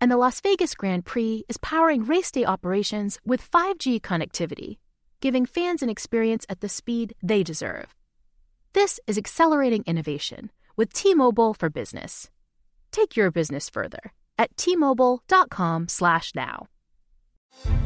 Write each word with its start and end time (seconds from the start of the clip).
And 0.00 0.10
the 0.10 0.16
Las 0.16 0.40
Vegas 0.40 0.74
Grand 0.74 1.04
Prix 1.04 1.44
is 1.48 1.58
powering 1.58 2.06
race 2.06 2.30
day 2.30 2.46
operations 2.46 3.18
with 3.26 3.42
5G 3.42 4.00
connectivity, 4.00 4.78
giving 5.20 5.44
fans 5.44 5.82
an 5.82 5.90
experience 5.90 6.46
at 6.48 6.60
the 6.60 6.70
speed 6.70 7.12
they 7.22 7.42
deserve. 7.42 7.94
This 8.72 8.98
is 9.06 9.18
accelerating 9.18 9.84
innovation 9.86 10.52
with 10.74 10.94
T-Mobile 10.94 11.52
for 11.52 11.68
Business. 11.68 12.30
Take 12.92 13.14
your 13.14 13.30
business 13.30 13.68
further 13.68 14.14
at 14.38 14.56
t-mobile.com/now. 14.56 16.66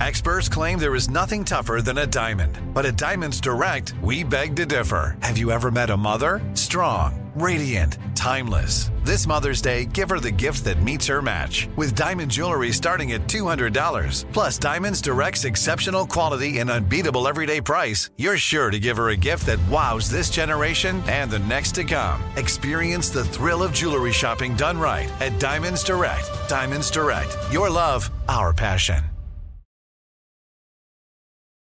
Experts 0.01 0.49
claim 0.49 0.79
there 0.79 0.95
is 0.95 1.11
nothing 1.11 1.45
tougher 1.45 1.83
than 1.83 1.99
a 1.99 2.07
diamond, 2.07 2.57
but 2.73 2.87
at 2.87 2.97
Diamonds 2.97 3.41
Direct, 3.41 3.93
we 4.03 4.23
beg 4.23 4.55
to 4.57 4.67
differ. 4.67 5.19
Have 5.21 5.37
you 5.37 5.51
ever 5.51 5.71
met 5.71 5.91
a 5.91 5.97
mother? 5.97 6.41
Strong, 6.55 7.24
radiant, 7.35 7.99
timeless. 8.15 8.91
This 9.05 9.27
Mother's 9.27 9.61
Day, 9.61 9.87
give 9.87 10.11
her 10.11 10.21
the 10.21 10.31
gift 10.31 10.65
that 10.65 10.83
meets 10.83 11.07
her 11.07 11.21
match 11.21 11.69
with 11.77 11.95
diamond 11.95 12.31
jewelry 12.31 12.73
starting 12.73 13.13
at 13.13 13.23
$200. 13.23 14.25
Plus, 14.33 14.59
Diamonds 14.59 15.03
Direct's 15.03 15.45
exceptional 15.45 16.07
quality 16.07 16.59
and 16.59 16.71
unbeatable 16.71 17.29
everyday 17.29 17.61
price. 17.61 18.11
You're 18.17 18.39
sure 18.39 18.71
to 18.71 18.79
give 18.79 18.97
her 18.97 19.11
a 19.11 19.17
gift 19.17 19.47
that 19.47 19.59
wows 19.69 20.09
this 20.09 20.31
generation 20.31 21.03
and 21.07 21.31
the 21.31 21.41
next 21.41 21.75
to 21.77 21.85
come. 21.85 22.23
Experience 22.37 23.11
the 23.11 23.25
thrill 23.25 23.63
of 23.63 23.73
jewelry 23.73 24.13
shopping 24.13 24.57
done 24.57 24.79
right 24.79 25.11
at 25.21 25.39
Diamonds 25.39 25.85
Direct. 25.85 26.31
Diamonds 26.49 26.91
Direct. 26.91 27.37
Your 27.53 27.69
love, 27.69 28.11
our 28.29 28.53
passion. 28.53 29.03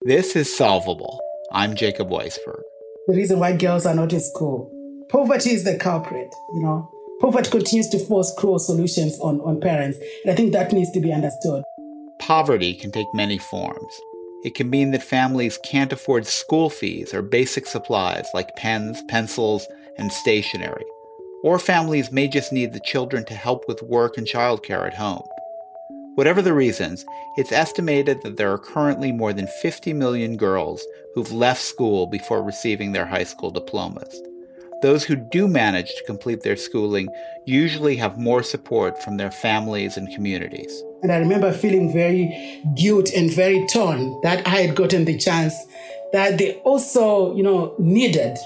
This 0.01 0.37
is 0.37 0.55
solvable. 0.55 1.19
I'm 1.51 1.75
Jacob 1.75 2.09
Weisberg. 2.09 2.61
The 3.07 3.15
reason 3.15 3.39
why 3.39 3.57
girls 3.57 3.85
are 3.85 3.95
not 3.95 4.13
in 4.13 4.21
school. 4.21 4.76
Poverty 5.09 5.51
is 5.51 5.63
the 5.63 5.77
culprit, 5.77 6.35
you 6.53 6.61
know. 6.61 6.91
Poverty 7.21 7.49
continues 7.49 7.87
to 7.89 7.99
force 7.99 8.33
cruel 8.37 8.59
solutions 8.59 9.17
on, 9.21 9.39
on 9.39 9.61
parents. 9.61 9.97
And 10.25 10.33
I 10.33 10.35
think 10.35 10.51
that 10.51 10.73
needs 10.73 10.91
to 10.91 10.99
be 10.99 11.13
understood. 11.13 11.63
Poverty 12.19 12.73
can 12.73 12.91
take 12.91 13.07
many 13.13 13.37
forms. 13.37 14.01
It 14.43 14.53
can 14.53 14.69
mean 14.69 14.91
that 14.91 15.01
families 15.01 15.59
can't 15.63 15.93
afford 15.93 16.27
school 16.27 16.69
fees 16.69 17.13
or 17.13 17.21
basic 17.21 17.67
supplies 17.67 18.27
like 18.33 18.57
pens, 18.57 19.01
pencils, 19.07 19.65
and 19.97 20.11
stationery. 20.11 20.83
Or 21.41 21.57
families 21.57 22.11
may 22.11 22.27
just 22.27 22.51
need 22.51 22.73
the 22.73 22.81
children 22.81 23.23
to 23.25 23.33
help 23.33 23.65
with 23.65 23.81
work 23.83 24.17
and 24.17 24.27
childcare 24.27 24.85
at 24.85 24.93
home. 24.93 25.23
Whatever 26.15 26.41
the 26.41 26.53
reasons, 26.53 27.05
it's 27.37 27.53
estimated 27.53 28.23
that 28.23 28.35
there 28.35 28.51
are 28.51 28.57
currently 28.57 29.13
more 29.13 29.31
than 29.31 29.47
50 29.61 29.93
million 29.93 30.35
girls 30.35 30.85
who've 31.15 31.31
left 31.31 31.61
school 31.61 32.07
before 32.07 32.43
receiving 32.43 32.91
their 32.91 33.05
high 33.05 33.23
school 33.23 33.51
diplomas. 33.51 34.21
Those 34.81 35.03
who 35.03 35.15
do 35.15 35.47
manage 35.47 35.95
to 35.95 36.03
complete 36.05 36.41
their 36.43 36.55
schooling 36.55 37.09
usually 37.45 37.95
have 37.95 38.19
more 38.19 38.43
support 38.43 39.01
from 39.01 39.17
their 39.17 39.31
families 39.31 39.97
and 39.97 40.13
communities. 40.13 40.83
And 41.01 41.11
I 41.11 41.17
remember 41.17 41.51
feeling 41.51 41.91
very 41.91 42.61
guilt 42.75 43.09
and 43.15 43.31
very 43.31 43.65
torn 43.73 44.19
that 44.21 44.45
I 44.45 44.61
had 44.61 44.75
gotten 44.75 45.05
the 45.05 45.17
chance 45.17 45.55
that 46.13 46.37
they 46.37 46.55
also, 46.57 47.35
you 47.35 47.41
know, 47.41 47.73
needed. 47.79 48.37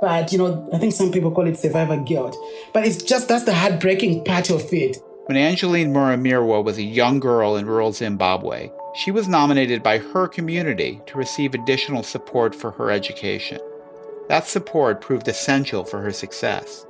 But, 0.00 0.30
you 0.30 0.38
know, 0.38 0.68
I 0.72 0.78
think 0.78 0.92
some 0.92 1.10
people 1.10 1.32
call 1.32 1.46
it 1.48 1.58
survivor 1.58 1.96
guilt. 1.96 2.36
But 2.72 2.86
it's 2.86 3.02
just 3.02 3.28
that's 3.28 3.44
the 3.44 3.54
heartbreaking 3.54 4.24
part 4.24 4.50
of 4.50 4.72
it. 4.72 4.96
When 5.26 5.36
Angeline 5.36 5.92
Murimirwa 5.92 6.64
was 6.64 6.78
a 6.78 6.82
young 6.82 7.20
girl 7.20 7.56
in 7.56 7.66
rural 7.66 7.92
Zimbabwe, 7.92 8.70
she 8.94 9.10
was 9.10 9.28
nominated 9.28 9.82
by 9.82 9.98
her 9.98 10.28
community 10.28 11.00
to 11.06 11.18
receive 11.18 11.54
additional 11.54 12.02
support 12.02 12.54
for 12.54 12.70
her 12.72 12.90
education. 12.90 13.60
That 14.30 14.46
support 14.46 15.00
proved 15.00 15.26
essential 15.26 15.82
for 15.82 16.00
her 16.02 16.12
success. 16.12 16.86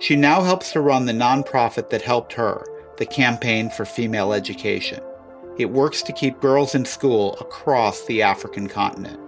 She 0.00 0.16
now 0.16 0.42
helps 0.42 0.72
to 0.72 0.80
run 0.80 1.06
the 1.06 1.12
nonprofit 1.12 1.90
that 1.90 2.02
helped 2.02 2.32
her, 2.32 2.66
the 2.96 3.06
Campaign 3.06 3.70
for 3.70 3.84
Female 3.84 4.32
Education. 4.32 5.00
It 5.58 5.70
works 5.70 6.02
to 6.02 6.12
keep 6.12 6.40
girls 6.40 6.74
in 6.74 6.84
school 6.84 7.36
across 7.38 8.04
the 8.06 8.20
African 8.22 8.66
continent. 8.66 9.20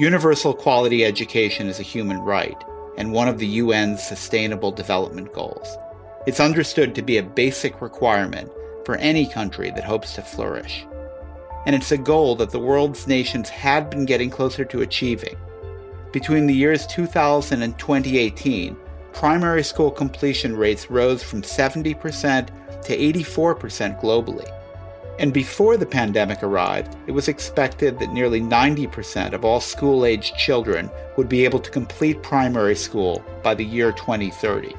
Universal 0.00 0.54
quality 0.54 1.04
education 1.04 1.68
is 1.68 1.78
a 1.78 1.84
human 1.84 2.18
right 2.18 2.60
and 2.98 3.12
one 3.12 3.28
of 3.28 3.38
the 3.38 3.60
UN's 3.60 4.02
Sustainable 4.02 4.72
Development 4.72 5.32
Goals. 5.32 5.76
It's 6.26 6.40
understood 6.40 6.92
to 6.96 7.02
be 7.02 7.18
a 7.18 7.22
basic 7.22 7.80
requirement 7.80 8.50
for 8.84 8.96
any 8.96 9.26
country 9.26 9.70
that 9.70 9.84
hopes 9.84 10.16
to 10.16 10.22
flourish. 10.22 10.84
And 11.66 11.76
it's 11.76 11.92
a 11.92 11.96
goal 11.96 12.34
that 12.34 12.50
the 12.50 12.58
world's 12.58 13.06
nations 13.06 13.48
had 13.48 13.90
been 13.90 14.06
getting 14.06 14.28
closer 14.28 14.64
to 14.64 14.82
achieving. 14.82 15.36
Between 16.12 16.46
the 16.46 16.54
years 16.54 16.86
2000 16.86 17.62
and 17.62 17.78
2018, 17.78 18.76
primary 19.14 19.62
school 19.62 19.90
completion 19.90 20.54
rates 20.54 20.90
rose 20.90 21.22
from 21.22 21.40
70% 21.40 22.48
to 22.82 22.96
84% 22.98 24.00
globally. 24.00 24.50
And 25.18 25.32
before 25.32 25.78
the 25.78 25.86
pandemic 25.86 26.42
arrived, 26.42 26.96
it 27.06 27.12
was 27.12 27.28
expected 27.28 27.98
that 27.98 28.12
nearly 28.12 28.40
90% 28.40 29.32
of 29.32 29.44
all 29.44 29.60
school 29.60 30.04
aged 30.04 30.36
children 30.36 30.90
would 31.16 31.28
be 31.28 31.44
able 31.44 31.60
to 31.60 31.70
complete 31.70 32.22
primary 32.22 32.76
school 32.76 33.24
by 33.42 33.54
the 33.54 33.64
year 33.64 33.92
2030. 33.92 34.74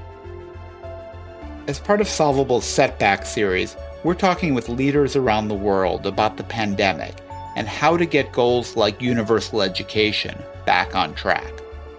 As 1.67 1.79
part 1.79 2.01
of 2.01 2.07
Solvable's 2.07 2.65
Setback 2.65 3.25
series, 3.25 3.75
we're 4.03 4.13
talking 4.13 4.53
with 4.53 4.69
leaders 4.69 5.15
around 5.15 5.47
the 5.47 5.55
world 5.55 6.05
about 6.05 6.37
the 6.37 6.43
pandemic 6.43 7.15
and 7.55 7.67
how 7.67 7.97
to 7.97 8.05
get 8.05 8.31
goals 8.31 8.75
like 8.75 9.01
universal 9.01 9.61
education 9.61 10.37
back 10.65 10.95
on 10.95 11.13
track. 11.13 11.51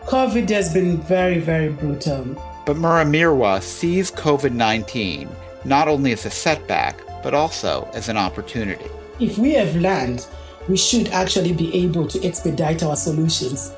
COVID 0.07 0.49
has 0.51 0.73
been 0.73 0.99
very, 0.99 1.39
very 1.39 1.71
brutal. 1.71 2.25
But 2.67 2.77
Murimirwa 2.77 3.63
sees 3.63 4.11
COVID 4.11 4.53
19 4.53 5.29
not 5.65 5.89
only 5.89 6.13
as 6.13 6.27
a 6.27 6.31
setback, 6.31 7.01
but 7.23 7.35
also 7.35 7.89
as 7.95 8.09
an 8.09 8.17
opportunity. 8.17 8.87
If 9.19 9.39
we 9.39 9.53
have 9.55 9.75
learned, 9.77 10.27
we 10.69 10.77
should 10.77 11.09
actually 11.09 11.53
be 11.53 11.75
able 11.85 12.07
to 12.09 12.25
expedite 12.25 12.83
our 12.83 12.97
solutions 12.97 13.73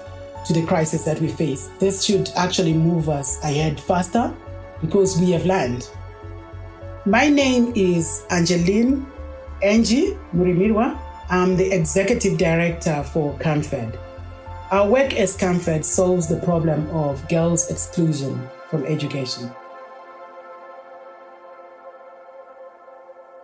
to 0.46 0.52
the 0.52 0.64
crisis 0.66 1.04
that 1.04 1.20
we 1.20 1.28
face. 1.28 1.68
This 1.78 2.04
should 2.04 2.30
actually 2.36 2.72
move 2.72 3.08
us 3.08 3.42
ahead 3.42 3.80
faster 3.80 4.34
because 4.80 5.18
we 5.20 5.30
have 5.32 5.46
learned. 5.46 5.88
My 7.04 7.28
name 7.28 7.72
is 7.76 8.24
Angeline 8.30 9.06
Angie 9.62 10.16
Murimirwa. 10.34 11.05
I'm 11.28 11.56
the 11.56 11.72
executive 11.72 12.38
director 12.38 13.02
for 13.02 13.36
CAMFED. 13.38 13.98
Our 14.70 14.88
work 14.88 15.14
as 15.14 15.36
CAMFED 15.36 15.84
solves 15.84 16.28
the 16.28 16.38
problem 16.38 16.88
of 16.90 17.28
girls' 17.28 17.68
exclusion 17.68 18.48
from 18.70 18.84
education. 18.84 19.50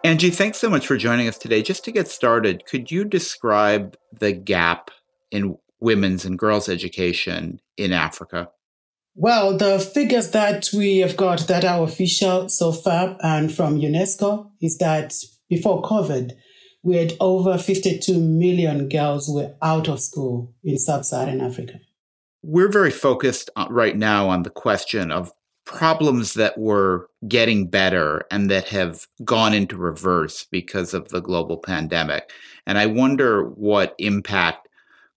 Angie, 0.05 0.31
thanks 0.31 0.59
so 0.59 0.71
much 0.71 0.87
for 0.87 0.97
joining 0.97 1.27
us 1.27 1.39
today. 1.39 1.61
Just 1.61 1.85
to 1.85 1.93
get 1.93 2.07
started, 2.07 2.67
could 2.67 2.93
you 2.93 3.05
describe 3.05 3.97
the 4.13 4.33
gap 4.33 4.93
in 5.33 5.57
women's 5.81 6.25
and 6.25 6.39
girls' 6.39 6.69
education 6.69 7.61
in 7.77 7.93
Africa? 7.93 8.49
Well, 9.17 9.57
the 9.57 9.81
figures 9.81 10.31
that 10.31 10.71
we 10.73 10.99
have 10.99 11.17
got 11.17 11.49
that 11.49 11.65
are 11.65 11.83
official 11.83 12.49
so 12.49 12.71
far 12.71 13.17
and 13.23 13.53
from 13.53 13.81
UNESCO 13.81 14.51
is 14.61 14.79
that 14.79 15.15
before 15.49 15.83
COVID, 15.83 16.33
we 16.83 16.97
had 16.97 17.15
over 17.21 17.57
52 17.59 18.19
million 18.19 18.89
girls 18.89 19.29
were 19.29 19.55
out 19.63 19.89
of 19.89 20.01
school 20.01 20.53
in 20.65 20.79
sub-Saharan 20.79 21.41
Africa. 21.41 21.81
We're 22.43 22.71
very 22.71 22.91
focused 22.91 23.51
uh, 23.55 23.67
right 23.71 23.97
now 23.97 24.29
on 24.29 24.43
the 24.43 24.51
question 24.51 25.13
of 25.13 25.31
problems 25.65 26.35
that 26.35 26.59
were 26.59 27.09
getting 27.29 27.69
better 27.69 28.25
and 28.33 28.51
that 28.51 28.69
have 28.69 29.07
gone 29.25 29.55
into 29.55 29.77
reverse 29.77 30.45
because 30.51 30.93
of 30.93 31.09
the 31.11 31.21
global 31.21 31.57
pandemic. 31.57 32.33
And 32.67 32.79
I 32.79 32.87
wonder 32.87 33.45
what 33.45 33.95
impact 33.99 34.69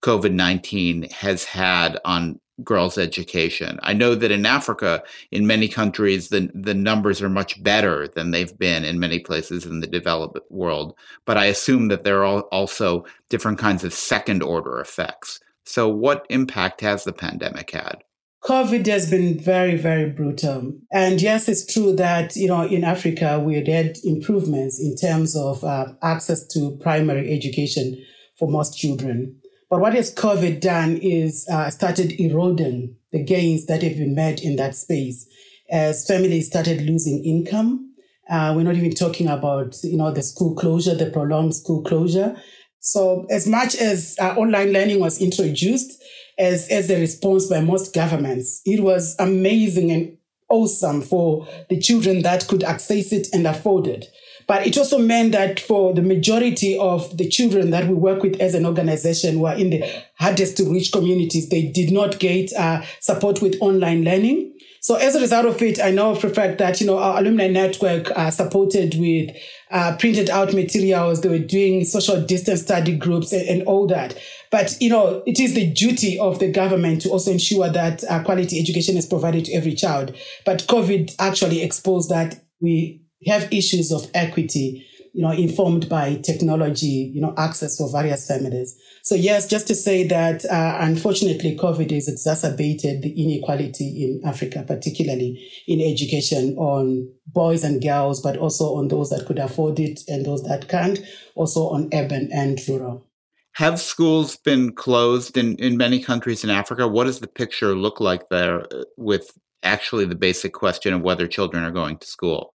COVID 0.02 0.32
19 0.32 1.08
has 1.10 1.42
had 1.44 1.98
on 2.04 2.38
girls' 2.64 2.98
education. 2.98 3.78
I 3.82 3.92
know 3.92 4.14
that 4.14 4.30
in 4.30 4.46
Africa, 4.46 5.02
in 5.30 5.46
many 5.46 5.68
countries, 5.68 6.28
the, 6.28 6.50
the 6.54 6.74
numbers 6.74 7.20
are 7.20 7.28
much 7.28 7.62
better 7.62 8.08
than 8.08 8.30
they've 8.30 8.56
been 8.58 8.84
in 8.84 8.98
many 8.98 9.18
places 9.18 9.66
in 9.66 9.80
the 9.80 9.86
developed 9.86 10.38
world. 10.50 10.96
But 11.24 11.36
I 11.36 11.46
assume 11.46 11.88
that 11.88 12.04
there 12.04 12.24
are 12.24 12.42
also 12.52 13.04
different 13.28 13.58
kinds 13.58 13.84
of 13.84 13.92
second 13.92 14.42
order 14.42 14.80
effects. 14.80 15.40
So, 15.64 15.88
what 15.88 16.26
impact 16.30 16.80
has 16.80 17.04
the 17.04 17.12
pandemic 17.12 17.72
had? 17.72 18.02
COVID 18.44 18.86
has 18.86 19.10
been 19.10 19.40
very, 19.40 19.76
very 19.76 20.08
brutal. 20.08 20.72
And 20.92 21.20
yes, 21.20 21.48
it's 21.48 21.66
true 21.66 21.96
that, 21.96 22.36
you 22.36 22.46
know, 22.46 22.62
in 22.62 22.84
Africa, 22.84 23.40
we 23.40 23.56
had 23.56 23.96
improvements 24.04 24.80
in 24.80 24.94
terms 24.94 25.34
of 25.34 25.64
uh, 25.64 25.86
access 26.02 26.46
to 26.48 26.78
primary 26.80 27.34
education 27.34 28.00
for 28.38 28.48
most 28.48 28.78
children. 28.78 29.34
But 29.68 29.80
what 29.80 29.94
has 29.94 30.14
COVID 30.14 30.60
done 30.60 30.98
is 30.98 31.46
uh, 31.50 31.70
started 31.70 32.20
eroding 32.20 32.96
the 33.12 33.22
gains 33.22 33.66
that 33.66 33.82
have 33.82 33.96
been 33.96 34.14
made 34.14 34.40
in 34.40 34.56
that 34.56 34.76
space 34.76 35.26
as 35.70 36.06
families 36.06 36.46
started 36.46 36.82
losing 36.82 37.24
income. 37.24 37.92
Uh, 38.30 38.52
we're 38.56 38.62
not 38.62 38.76
even 38.76 38.94
talking 38.94 39.28
about, 39.28 39.76
you 39.82 39.96
know, 39.96 40.12
the 40.12 40.22
school 40.22 40.54
closure, 40.54 40.94
the 40.94 41.10
prolonged 41.10 41.54
school 41.54 41.82
closure. 41.82 42.36
So 42.80 43.26
as 43.30 43.46
much 43.48 43.74
as 43.74 44.16
uh, 44.20 44.34
online 44.36 44.72
learning 44.72 45.00
was 45.00 45.20
introduced 45.20 46.00
as, 46.38 46.68
as 46.68 46.88
a 46.90 47.00
response 47.00 47.46
by 47.46 47.60
most 47.60 47.92
governments, 47.92 48.60
it 48.64 48.80
was 48.80 49.16
amazing 49.18 49.90
and 49.90 50.16
awesome 50.48 51.02
for 51.02 51.48
the 51.68 51.80
children 51.80 52.22
that 52.22 52.46
could 52.46 52.62
access 52.62 53.12
it 53.12 53.26
and 53.32 53.46
afford 53.46 53.88
it. 53.88 54.06
But 54.46 54.66
it 54.66 54.78
also 54.78 54.98
meant 54.98 55.32
that 55.32 55.58
for 55.58 55.92
the 55.92 56.02
majority 56.02 56.78
of 56.78 57.16
the 57.16 57.28
children 57.28 57.70
that 57.70 57.88
we 57.88 57.94
work 57.94 58.22
with 58.22 58.40
as 58.40 58.54
an 58.54 58.64
organization 58.64 59.34
who 59.34 59.46
are 59.46 59.56
in 59.56 59.70
the 59.70 59.84
hardest 60.18 60.56
to 60.58 60.64
reach 60.64 60.92
communities, 60.92 61.48
they 61.48 61.66
did 61.66 61.92
not 61.92 62.18
get 62.18 62.52
uh, 62.52 62.82
support 63.00 63.42
with 63.42 63.56
online 63.60 64.04
learning. 64.04 64.52
So 64.80 64.94
as 64.94 65.16
a 65.16 65.20
result 65.20 65.46
of 65.46 65.60
it, 65.62 65.80
I 65.80 65.90
know 65.90 66.14
for 66.14 66.28
a 66.28 66.30
fact 66.30 66.58
that, 66.58 66.80
you 66.80 66.86
know, 66.86 66.98
our 66.98 67.18
alumni 67.18 67.48
network 67.48 68.08
uh, 68.12 68.30
supported 68.30 68.94
with 69.00 69.34
uh, 69.72 69.96
printed 69.98 70.30
out 70.30 70.54
materials. 70.54 71.22
They 71.22 71.28
were 71.28 71.40
doing 71.40 71.84
social 71.84 72.22
distance 72.24 72.62
study 72.62 72.96
groups 72.96 73.32
and, 73.32 73.48
and, 73.48 73.62
all 73.64 73.88
that. 73.88 74.16
But, 74.52 74.76
you 74.80 74.88
know, 74.88 75.24
it 75.26 75.40
is 75.40 75.54
the 75.54 75.66
duty 75.66 76.20
of 76.20 76.38
the 76.38 76.52
government 76.52 77.00
to 77.02 77.10
also 77.10 77.32
ensure 77.32 77.68
that 77.68 78.04
uh, 78.04 78.22
quality 78.22 78.60
education 78.60 78.96
is 78.96 79.06
provided 79.06 79.46
to 79.46 79.54
every 79.54 79.74
child. 79.74 80.14
But 80.44 80.68
COVID 80.68 81.16
actually 81.18 81.62
exposed 81.64 82.08
that 82.10 82.40
we 82.60 83.02
have 83.26 83.52
issues 83.52 83.92
of 83.92 84.10
equity, 84.14 84.86
you 85.12 85.22
know, 85.22 85.30
informed 85.30 85.88
by 85.88 86.16
technology, 86.16 87.10
you 87.14 87.20
know, 87.20 87.32
access 87.38 87.78
for 87.78 87.90
various 87.90 88.26
families. 88.26 88.78
So 89.02 89.14
yes, 89.14 89.46
just 89.48 89.66
to 89.68 89.74
say 89.74 90.06
that 90.08 90.44
uh, 90.44 90.78
unfortunately, 90.80 91.56
COVID 91.56 91.90
has 91.92 92.08
exacerbated 92.08 93.02
the 93.02 93.22
inequality 93.22 94.04
in 94.04 94.28
Africa, 94.28 94.64
particularly 94.66 95.48
in 95.66 95.80
education 95.80 96.56
on 96.58 97.08
boys 97.26 97.64
and 97.64 97.82
girls, 97.82 98.20
but 98.20 98.36
also 98.36 98.74
on 98.74 98.88
those 98.88 99.10
that 99.10 99.26
could 99.26 99.38
afford 99.38 99.78
it 99.80 100.00
and 100.08 100.26
those 100.26 100.42
that 100.42 100.68
can't, 100.68 100.98
also 101.34 101.68
on 101.68 101.88
urban 101.94 102.28
and 102.32 102.60
rural. 102.68 103.06
Have 103.54 103.80
schools 103.80 104.36
been 104.36 104.72
closed 104.72 105.38
in, 105.38 105.56
in 105.56 105.78
many 105.78 105.98
countries 106.02 106.44
in 106.44 106.50
Africa? 106.50 106.86
What 106.86 107.04
does 107.04 107.20
the 107.20 107.26
picture 107.26 107.74
look 107.74 108.00
like 108.00 108.28
there 108.28 108.60
uh, 108.70 108.84
with 108.98 109.30
actually 109.62 110.04
the 110.04 110.14
basic 110.14 110.52
question 110.52 110.92
of 110.92 111.00
whether 111.00 111.26
children 111.26 111.64
are 111.64 111.70
going 111.70 111.96
to 111.96 112.06
school? 112.06 112.52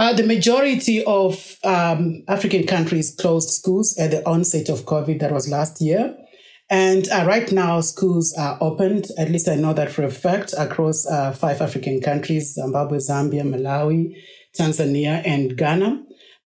Uh, 0.00 0.14
the 0.14 0.22
majority 0.22 1.04
of 1.04 1.58
um, 1.62 2.22
African 2.26 2.66
countries 2.66 3.14
closed 3.14 3.50
schools 3.50 3.94
at 3.98 4.10
the 4.10 4.26
onset 4.26 4.70
of 4.70 4.86
COVID, 4.86 5.20
that 5.20 5.30
was 5.30 5.46
last 5.46 5.78
year. 5.78 6.16
And 6.70 7.06
uh, 7.10 7.26
right 7.26 7.52
now, 7.52 7.82
schools 7.82 8.34
are 8.38 8.56
opened, 8.62 9.08
at 9.18 9.30
least 9.30 9.46
I 9.46 9.56
know 9.56 9.74
that 9.74 9.92
for 9.92 10.02
a 10.04 10.10
fact, 10.10 10.54
across 10.56 11.06
uh, 11.06 11.32
five 11.32 11.60
African 11.60 12.00
countries 12.00 12.54
Zimbabwe, 12.54 12.96
Zambia, 12.96 13.42
Malawi, 13.42 14.16
Tanzania, 14.58 15.20
and 15.26 15.54
Ghana. 15.58 16.02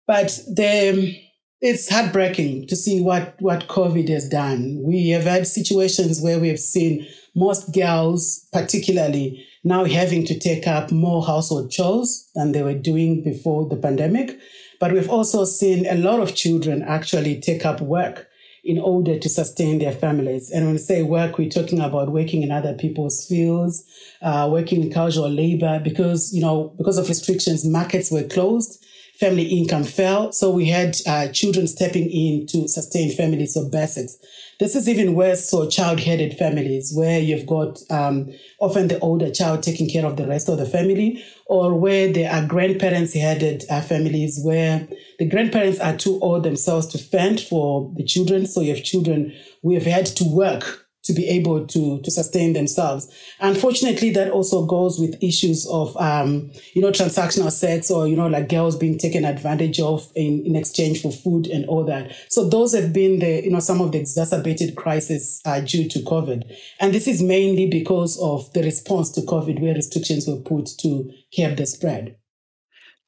But 0.07 0.29
the, 0.47 1.15
it's 1.61 1.91
heartbreaking 1.91 2.69
to 2.69 2.75
see 2.75 3.03
what, 3.03 3.35
what 3.41 3.69
COVID 3.69 4.09
has 4.09 4.31
done. 4.31 4.81
We 4.83 5.11
have 5.11 5.25
had 5.25 5.47
situations 5.47 6.23
where 6.23 6.41
we 6.41 6.49
have 6.49 6.59
seen 6.59 7.07
most 7.37 7.75
girls, 7.75 8.49
particularly, 8.51 9.47
now 9.65 9.85
having 9.85 10.25
to 10.27 10.39
take 10.39 10.67
up 10.67 10.91
more 10.91 11.25
household 11.25 11.71
chores 11.71 12.29
than 12.35 12.53
they 12.53 12.63
were 12.63 12.75
doing 12.75 13.23
before 13.23 13.69
the 13.69 13.77
pandemic. 13.77 14.39
But 14.81 14.93
we've 14.93 15.11
also 15.11 15.45
seen 15.45 15.87
a 15.87 15.95
lot 15.95 16.21
of 16.21 16.35
children 16.35 16.83
actually 16.83 17.41
take 17.41 17.65
up 17.65 17.81
work 17.81 18.29
in 18.65 18.79
order 18.79 19.19
to 19.19 19.29
sustain 19.29 19.79
their 19.79 19.93
families. 19.93 20.51
And 20.51 20.65
when 20.65 20.75
we 20.75 20.79
say 20.79 21.03
work, 21.03 21.39
we're 21.39 21.51
talking 21.51 21.81
about 21.81 22.13
working 22.13 22.43
in 22.43 22.53
other 22.53 22.75
people's 22.75 23.27
fields, 23.27 23.85
uh, 24.23 24.49
working 24.51 24.83
in 24.83 24.93
casual 24.93 25.29
labor, 25.29 25.81
because, 25.81 26.33
you 26.33 26.41
know, 26.41 26.73
because 26.79 26.97
of 26.99 27.09
restrictions, 27.09 27.65
markets 27.65 28.11
were 28.11 28.23
closed, 28.23 28.85
family 29.23 29.47
income 29.59 29.85
fell. 29.85 30.33
So 30.33 30.51
we 30.51 30.67
had 30.79 30.97
uh, 31.07 31.29
children 31.29 31.67
stepping 31.69 32.11
in 32.11 32.47
to 32.49 32.67
sustain 32.67 33.09
families 33.21 33.57
of 33.57 33.71
basics. 33.71 34.19
This 34.59 34.75
is 34.75 34.89
even 34.89 35.15
worse 35.15 35.49
for 35.51 35.69
child-headed 35.69 36.33
families 36.43 36.93
where 36.95 37.21
you've 37.21 37.47
got 37.47 37.79
um, 37.91 38.17
often 38.59 38.89
the 38.89 38.99
older 38.99 39.31
child 39.31 39.63
taking 39.63 39.89
care 39.89 40.07
of 40.07 40.17
the 40.17 40.27
rest 40.27 40.49
of 40.49 40.59
the 40.59 40.67
family, 40.67 41.25
or 41.47 41.79
where 41.79 42.13
there 42.13 42.31
are 42.33 42.47
grandparents-headed 42.47 43.65
uh, 43.71 43.81
families 43.81 44.41
where 44.45 44.89
the 45.19 45.29
grandparents 45.29 45.81
are 45.81 45.97
too 45.97 46.19
old 46.21 46.43
themselves 46.43 46.87
to 46.89 46.99
fend 46.99 47.41
for 47.41 47.93
the 47.97 48.05
children. 48.05 48.47
So 48.47 48.61
you 48.61 48.75
have 48.75 48.85
children 48.85 49.33
who 49.63 49.75
have 49.75 49.87
had 49.87 50.07
to 50.07 50.25
work 50.25 50.82
to 51.05 51.13
be 51.13 51.29
able 51.29 51.67
to 51.67 52.01
to 52.01 52.11
sustain 52.11 52.53
themselves. 52.53 53.09
Unfortunately, 53.41 54.11
that 54.11 54.31
also 54.31 54.67
goes 54.67 54.99
with 54.99 55.23
issues 55.23 55.67
of 55.69 55.97
um, 55.97 56.51
you 56.75 56.83
know 56.83 56.91
transactional 56.91 57.51
sex 57.51 57.91
or 57.91 58.07
you 58.07 58.17
know 58.17 58.29
like 58.29 58.49
girls 58.49 58.77
being 58.77 58.99
taken 58.99 59.25
advantage 59.25 59.81
of 59.81 60.11
in, 60.15 60.45
in 60.47 60.57
exchange 60.57 61.03
for 61.03 61.13
food 61.13 61.47
and 61.47 61.67
all 61.67 61.85
that. 61.85 62.13
So 62.29 62.49
those 62.49 62.75
have 62.75 62.93
been 62.93 63.19
the 63.19 63.43
you 63.45 63.51
know 63.51 63.61
some 63.61 63.81
of 63.81 63.93
the 63.93 63.99
exacerbated 63.99 64.77
crises 64.77 65.41
uh, 65.45 65.61
due 65.61 65.89
to 65.89 65.99
COVID, 66.01 66.43
and 66.81 66.95
this 66.95 67.09
is 67.09 67.23
mainly 67.23 67.69
because 67.69 68.21
of 68.21 68.53
the 68.53 68.63
response 68.63 69.11
to 69.13 69.23
COVID, 69.23 69.61
where 69.61 69.75
restrictions 69.75 70.27
were 70.27 70.41
put 70.41 70.69
to 70.81 71.11
curb 71.37 71.57
the 71.57 71.67
spread 71.67 72.17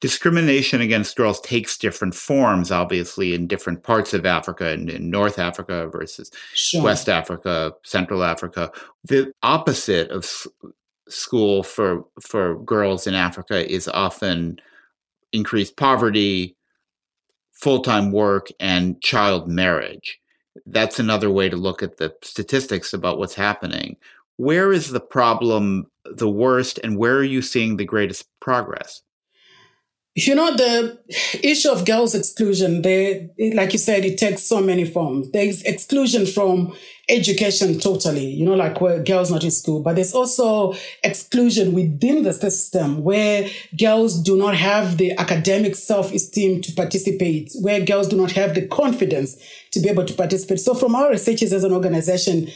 discrimination 0.05 0.81
against 0.81 1.15
girls 1.15 1.41
takes 1.41 1.79
different 1.79 2.13
forms, 2.13 2.71
obviously, 2.71 3.33
in 3.33 3.47
different 3.47 3.81
parts 3.81 4.13
of 4.13 4.23
Africa 4.23 4.67
and 4.67 4.87
in 4.87 5.09
North 5.09 5.39
Africa 5.39 5.87
versus 5.87 6.29
sure. 6.53 6.83
West 6.83 7.09
Africa, 7.09 7.73
Central 7.81 8.23
Africa. 8.23 8.71
The 9.05 9.33
opposite 9.41 10.11
of 10.11 10.45
school 11.09 11.63
for 11.63 12.05
for 12.21 12.61
girls 12.61 13.07
in 13.07 13.15
Africa 13.15 13.67
is 13.67 13.87
often 13.87 14.59
increased 15.33 15.75
poverty, 15.75 16.55
full 17.53 17.81
time 17.81 18.11
work, 18.11 18.49
and 18.59 19.01
child 19.01 19.47
marriage. 19.47 20.19
That's 20.67 20.99
another 20.99 21.31
way 21.31 21.49
to 21.49 21.57
look 21.57 21.81
at 21.81 21.97
the 21.97 22.13
statistics 22.21 22.93
about 22.93 23.17
what's 23.17 23.33
happening. 23.33 23.97
Where 24.37 24.71
is 24.71 24.91
the 24.91 24.99
problem 24.99 25.89
the 26.03 26.29
worst, 26.29 26.79
and 26.83 26.95
where 26.95 27.17
are 27.17 27.23
you 27.23 27.41
seeing 27.41 27.77
the 27.77 27.85
greatest 27.85 28.29
progress? 28.39 29.01
You 30.15 30.33
know 30.33 30.55
the 30.55 30.97
issue 31.43 31.69
of 31.69 31.85
girls 31.85 32.15
exclusion 32.15 32.81
they 32.81 33.29
like 33.53 33.73
you 33.73 33.79
said 33.79 34.05
it 34.05 34.17
takes 34.17 34.43
so 34.43 34.61
many 34.61 34.85
forms. 34.85 35.29
There's 35.31 35.61
exclusion 35.63 36.25
from 36.25 36.73
education 37.07 37.79
totally 37.79 38.25
you 38.25 38.43
know 38.43 38.55
like 38.55 38.81
where 38.81 39.03
girls 39.03 39.29
not 39.29 39.43
in 39.43 39.51
school 39.51 39.79
but 39.79 39.95
there's 39.95 40.15
also 40.15 40.73
exclusion 41.03 41.73
within 41.73 42.23
the 42.23 42.33
system 42.33 43.03
where 43.03 43.47
girls 43.77 44.19
do 44.23 44.35
not 44.35 44.55
have 44.55 44.97
the 44.97 45.11
academic 45.19 45.75
self-esteem 45.75 46.61
to 46.63 46.71
participate 46.71 47.51
where 47.61 47.79
girls 47.85 48.07
do 48.07 48.15
not 48.15 48.31
have 48.31 48.55
the 48.55 48.65
confidence 48.69 49.35
to 49.71 49.79
be 49.81 49.89
able 49.89 50.05
to 50.05 50.13
participate. 50.13 50.59
So 50.59 50.73
from 50.73 50.95
our 50.95 51.11
researchers 51.11 51.51
as 51.51 51.63
an 51.63 51.73
organization 51.73 52.49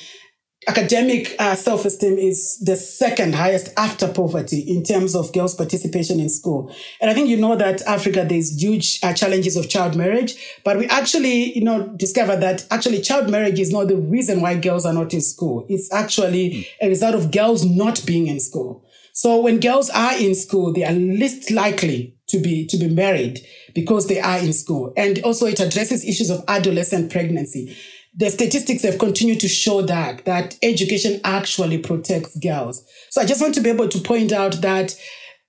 academic 0.67 1.35
uh, 1.39 1.55
self-esteem 1.55 2.17
is 2.17 2.59
the 2.59 2.75
second 2.75 3.33
highest 3.33 3.69
after 3.77 4.07
poverty 4.11 4.59
in 4.59 4.83
terms 4.83 5.15
of 5.15 5.31
girls' 5.31 5.55
participation 5.55 6.19
in 6.19 6.29
school. 6.29 6.73
And 6.99 7.09
I 7.09 7.13
think 7.13 7.29
you 7.29 7.37
know 7.37 7.55
that 7.55 7.81
Africa 7.83 8.25
there's 8.27 8.61
huge 8.61 8.99
uh, 9.01 9.13
challenges 9.13 9.55
of 9.55 9.69
child 9.69 9.95
marriage, 9.95 10.35
but 10.65 10.77
we 10.77 10.85
actually 10.87 11.57
you 11.57 11.63
know 11.63 11.87
discovered 11.95 12.41
that 12.41 12.65
actually 12.71 13.01
child 13.01 13.29
marriage 13.29 13.59
is 13.59 13.71
not 13.71 13.87
the 13.87 13.97
reason 13.97 14.41
why 14.41 14.55
girls 14.55 14.85
are 14.85 14.93
not 14.93 15.13
in 15.13 15.21
school. 15.21 15.65
It's 15.69 15.91
actually 15.93 16.51
mm. 16.51 16.65
a 16.81 16.89
result 16.89 17.15
of 17.15 17.31
girls 17.31 17.65
not 17.65 18.05
being 18.05 18.27
in 18.27 18.39
school. 18.39 18.83
So 19.13 19.41
when 19.41 19.59
girls 19.59 19.89
are 19.89 20.17
in 20.17 20.35
school, 20.35 20.71
they 20.73 20.83
are 20.83 20.93
least 20.93 21.51
likely 21.51 22.15
to 22.27 22.39
be 22.39 22.65
to 22.67 22.77
be 22.77 22.89
married 22.89 23.39
because 23.73 24.07
they 24.07 24.19
are 24.19 24.39
in 24.39 24.53
school. 24.53 24.93
And 24.97 25.19
also 25.23 25.45
it 25.45 25.59
addresses 25.59 26.05
issues 26.05 26.29
of 26.29 26.43
adolescent 26.47 27.11
pregnancy 27.11 27.75
the 28.19 28.29
statistics 28.29 28.83
have 28.83 28.99
continued 28.99 29.39
to 29.39 29.47
show 29.47 29.81
that 29.81 30.25
that 30.25 30.57
education 30.61 31.21
actually 31.23 31.77
protects 31.77 32.37
girls. 32.37 32.83
So 33.11 33.21
I 33.21 33.25
just 33.25 33.41
want 33.41 33.55
to 33.55 33.61
be 33.61 33.69
able 33.69 33.87
to 33.87 33.99
point 34.01 34.33
out 34.33 34.61
that 34.61 34.93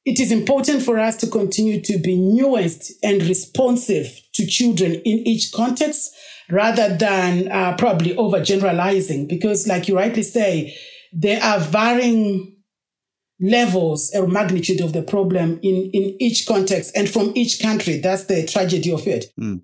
it 0.05 0.21
is 0.21 0.31
important 0.31 0.83
for 0.83 0.97
us 0.97 1.17
to 1.17 1.27
continue 1.27 1.81
to 1.81 1.99
be 1.99 2.17
nuanced 2.17 2.93
and 3.03 3.23
responsive 3.23 4.21
to 4.35 4.47
children 4.47 4.95
in 4.95 5.27
each 5.27 5.51
context 5.53 6.15
rather 6.49 6.97
than 6.97 7.51
uh, 7.51 7.77
probably 7.77 8.15
overgeneralizing. 8.15 9.29
Because, 9.29 9.67
like 9.67 9.89
you 9.89 9.97
rightly 9.97 10.23
say, 10.23 10.77
there 11.13 11.43
are 11.43 11.59
varying 11.59 12.55
levels 13.41 14.11
or 14.15 14.27
magnitude 14.27 14.81
of 14.81 14.93
the 14.93 15.03
problem 15.03 15.59
in, 15.63 15.91
in 15.93 16.17
each 16.21 16.47
context 16.47 16.93
and 16.95 17.09
from 17.09 17.33
each 17.35 17.61
country. 17.61 17.99
That's 17.99 18.25
the 18.25 18.47
tragedy 18.47 18.93
of 18.93 19.07
it. 19.07 19.27
Mm. 19.39 19.63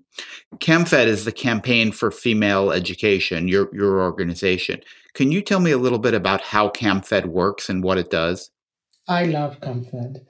CAMFED 0.55 1.05
is 1.05 1.25
the 1.25 1.31
Campaign 1.31 1.91
for 1.91 2.09
Female 2.09 2.71
Education, 2.71 3.47
your, 3.47 3.73
your 3.73 4.01
organization. 4.01 4.81
Can 5.13 5.31
you 5.31 5.41
tell 5.41 5.59
me 5.59 5.71
a 5.71 5.77
little 5.77 5.99
bit 5.99 6.13
about 6.13 6.41
how 6.41 6.69
CAMFED 6.69 7.27
works 7.27 7.69
and 7.69 7.83
what 7.83 7.97
it 7.97 8.09
does? 8.09 8.49
I 9.07 9.25
love 9.25 9.59
CAMFED. 9.61 10.25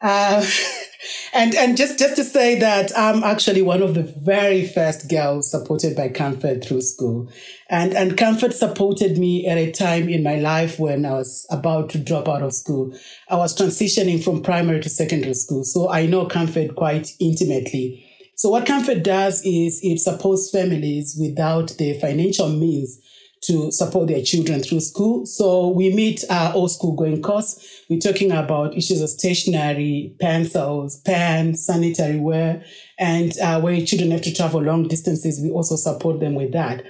Uh, 0.00 0.46
and 1.34 1.54
and 1.54 1.76
just 1.76 1.98
just 1.98 2.16
to 2.16 2.24
say 2.24 2.58
that 2.58 2.96
I'm 2.96 3.22
actually 3.22 3.62
one 3.62 3.82
of 3.82 3.94
the 3.94 4.02
very 4.02 4.66
first 4.66 5.08
girls 5.08 5.50
supported 5.50 5.96
by 5.96 6.08
CAMFED 6.08 6.66
through 6.66 6.82
school, 6.82 7.30
and 7.68 7.94
and 7.94 8.16
CAMFED 8.16 8.52
supported 8.52 9.18
me 9.18 9.46
at 9.46 9.58
a 9.58 9.72
time 9.72 10.08
in 10.08 10.22
my 10.22 10.36
life 10.36 10.78
when 10.78 11.04
I 11.04 11.12
was 11.12 11.46
about 11.50 11.90
to 11.90 11.98
drop 11.98 12.28
out 12.28 12.42
of 12.42 12.52
school. 12.52 12.96
I 13.28 13.36
was 13.36 13.56
transitioning 13.56 14.22
from 14.22 14.42
primary 14.42 14.80
to 14.80 14.88
secondary 14.88 15.34
school, 15.34 15.64
so 15.64 15.90
I 15.90 16.06
know 16.06 16.26
CAMFED 16.26 16.74
quite 16.74 17.12
intimately. 17.18 18.04
So 18.34 18.50
what 18.50 18.66
CAMFED 18.66 19.02
does 19.02 19.42
is 19.44 19.80
it 19.82 19.98
supports 19.98 20.50
families 20.50 21.16
without 21.20 21.70
the 21.76 21.98
financial 21.98 22.48
means 22.48 23.00
to 23.42 23.70
support 23.70 24.08
their 24.08 24.22
children 24.22 24.62
through 24.62 24.80
school. 24.80 25.26
So 25.26 25.68
we 25.68 25.94
meet 25.94 26.24
our 26.30 26.54
old 26.54 26.70
school 26.70 26.92
going 26.92 27.22
course. 27.22 27.84
We're 27.88 28.00
talking 28.00 28.32
about 28.32 28.76
issues 28.76 29.00
of 29.00 29.10
stationery, 29.10 30.14
pencils, 30.20 30.96
pens, 31.00 31.64
sanitary 31.64 32.18
wear, 32.18 32.64
and 32.98 33.38
uh, 33.38 33.60
where 33.60 33.80
children 33.84 34.10
have 34.10 34.22
to 34.22 34.34
travel 34.34 34.62
long 34.62 34.88
distances, 34.88 35.40
we 35.40 35.50
also 35.50 35.76
support 35.76 36.20
them 36.20 36.34
with 36.34 36.52
that. 36.52 36.84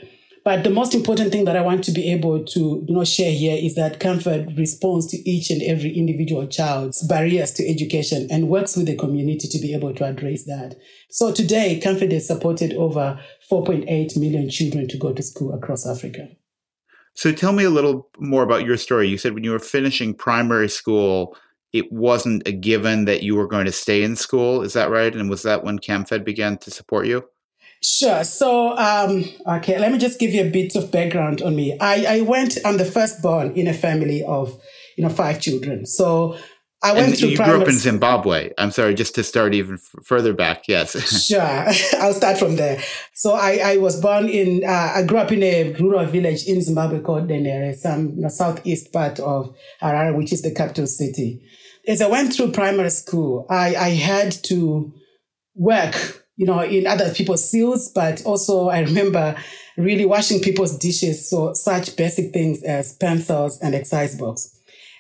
But 0.49 0.65
the 0.65 0.71
most 0.71 0.95
important 0.95 1.31
thing 1.31 1.45
that 1.45 1.57
I 1.57 1.61
want 1.61 1.85
to 1.85 1.91
be 1.91 2.11
able 2.11 2.43
to 2.43 2.83
you 2.89 2.95
know, 2.95 3.05
share 3.05 3.33
here 3.33 3.55
is 3.55 3.75
that 3.75 4.01
CAMFED 4.01 4.57
responds 4.57 5.07
to 5.09 5.19
each 5.29 5.51
and 5.51 5.61
every 5.61 5.95
individual 5.95 6.47
child's 6.47 7.07
barriers 7.07 7.53
to 7.53 7.69
education 7.69 8.27
and 8.31 8.49
works 8.49 8.75
with 8.75 8.87
the 8.87 8.97
community 8.97 9.47
to 9.47 9.59
be 9.59 9.75
able 9.75 9.93
to 9.93 10.07
address 10.07 10.45
that. 10.45 10.77
So 11.11 11.35
today, 11.35 11.79
CAMFED 11.85 12.13
has 12.13 12.27
supported 12.27 12.73
over 12.73 13.21
4.8 13.53 14.17
million 14.17 14.49
children 14.49 14.89
to 14.89 14.97
go 14.97 15.13
to 15.13 15.23
school 15.23 15.53
across 15.53 15.87
Africa. 15.87 16.31
So 17.13 17.31
tell 17.31 17.53
me 17.53 17.65
a 17.65 17.71
little 17.71 18.09
more 18.19 18.43
about 18.43 18.65
your 18.65 18.79
story. 18.79 19.07
You 19.07 19.19
said 19.19 19.35
when 19.35 19.45
you 19.45 19.51
were 19.51 19.59
finishing 19.59 20.15
primary 20.15 20.71
school, 20.71 21.37
it 21.75 21.93
wasn't 21.93 22.49
a 22.49 22.53
given 22.53 23.05
that 23.05 23.23
you 23.23 23.37
were 23.37 23.49
going 23.49 23.67
to 23.67 23.73
stay 23.73 24.03
in 24.03 24.17
school. 24.17 24.63
Is 24.63 24.73
that 24.73 24.89
right? 24.89 25.15
And 25.15 25.29
was 25.29 25.43
that 25.43 25.63
when 25.63 25.79
CAMFED 25.79 26.25
began 26.25 26.57
to 26.57 26.71
support 26.71 27.07
you? 27.07 27.29
Sure. 27.83 28.25
So, 28.25 28.77
um, 28.77 29.25
okay, 29.47 29.79
let 29.79 29.93
me 29.93 29.99
just 29.99 30.19
give 30.19 30.33
you 30.33 30.43
a 30.43 30.51
bit 30.51 30.75
of 30.75 30.91
background 30.91 31.43
on 31.43 31.55
me. 31.55 31.77
I, 31.81 32.19
I 32.19 32.21
went, 32.23 32.59
I'm 32.65 32.77
the 32.77 32.85
firstborn 32.85 33.53
in 33.53 33.69
a 33.69 33.75
family 33.75 34.23
of, 34.25 34.61
you 34.97 35.05
know, 35.05 35.11
five 35.11 35.41
children. 35.41 35.87
So 35.87 36.37
I 36.83 36.93
went 36.93 37.09
and 37.09 37.19
through. 37.19 37.29
You 37.31 37.37
grew 37.37 37.61
up 37.61 37.69
in 37.69 37.77
Zimbabwe. 37.77 38.53
I'm 38.57 38.71
sorry, 38.71 38.95
just 38.95 39.15
to 39.17 39.25
start 39.25 39.53
even 39.53 39.75
f- 39.75 40.05
further 40.05 40.33
back. 40.33 40.69
Yes. 40.69 40.93
sure, 41.27 41.41
I'll 42.01 42.15
start 42.15 42.39
from 42.39 42.57
there. 42.57 42.81
So 43.15 43.33
I, 43.33 43.61
I 43.65 43.77
was 43.79 44.01
born 44.01 44.29
in. 44.29 44.63
Uh, 44.65 44.93
I 44.97 45.03
grew 45.03 45.19
up 45.19 45.33
in 45.33 45.43
a 45.43 45.73
rural 45.75 46.07
village 46.07 46.47
in 46.47 46.63
Zimbabwe 46.63 47.01
called 47.01 47.29
Denere, 47.29 47.75
some 47.75 48.11
you 48.11 48.23
know, 48.23 48.29
southeast 48.29 48.93
part 48.93 49.19
of 49.19 49.57
Harare, 49.83 50.17
which 50.17 50.33
is 50.33 50.43
the 50.43 50.55
capital 50.55 50.87
city. 50.87 51.43
As 51.87 52.01
I 52.01 52.07
went 52.07 52.35
through 52.35 52.53
primary 52.53 52.91
school, 52.91 53.47
I, 53.51 53.75
I 53.75 53.89
had 53.91 54.33
to 54.45 54.93
work, 55.55 56.28
you 56.39 56.47
know, 56.47 56.63
in 56.63 56.87
other 56.87 57.13
people's 57.13 57.51
fields, 57.51 57.89
but 57.89 58.25
also 58.25 58.69
I 58.69 58.81
remember 58.81 59.37
really 59.77 60.07
washing 60.07 60.41
people's 60.41 60.79
dishes. 60.79 61.29
So 61.29 61.53
such 61.53 61.97
basic 61.97 62.33
things 62.33 62.63
as 62.63 62.95
pencils 62.95 63.61
and 63.61 63.75
exercise 63.75 64.17
books. 64.17 64.55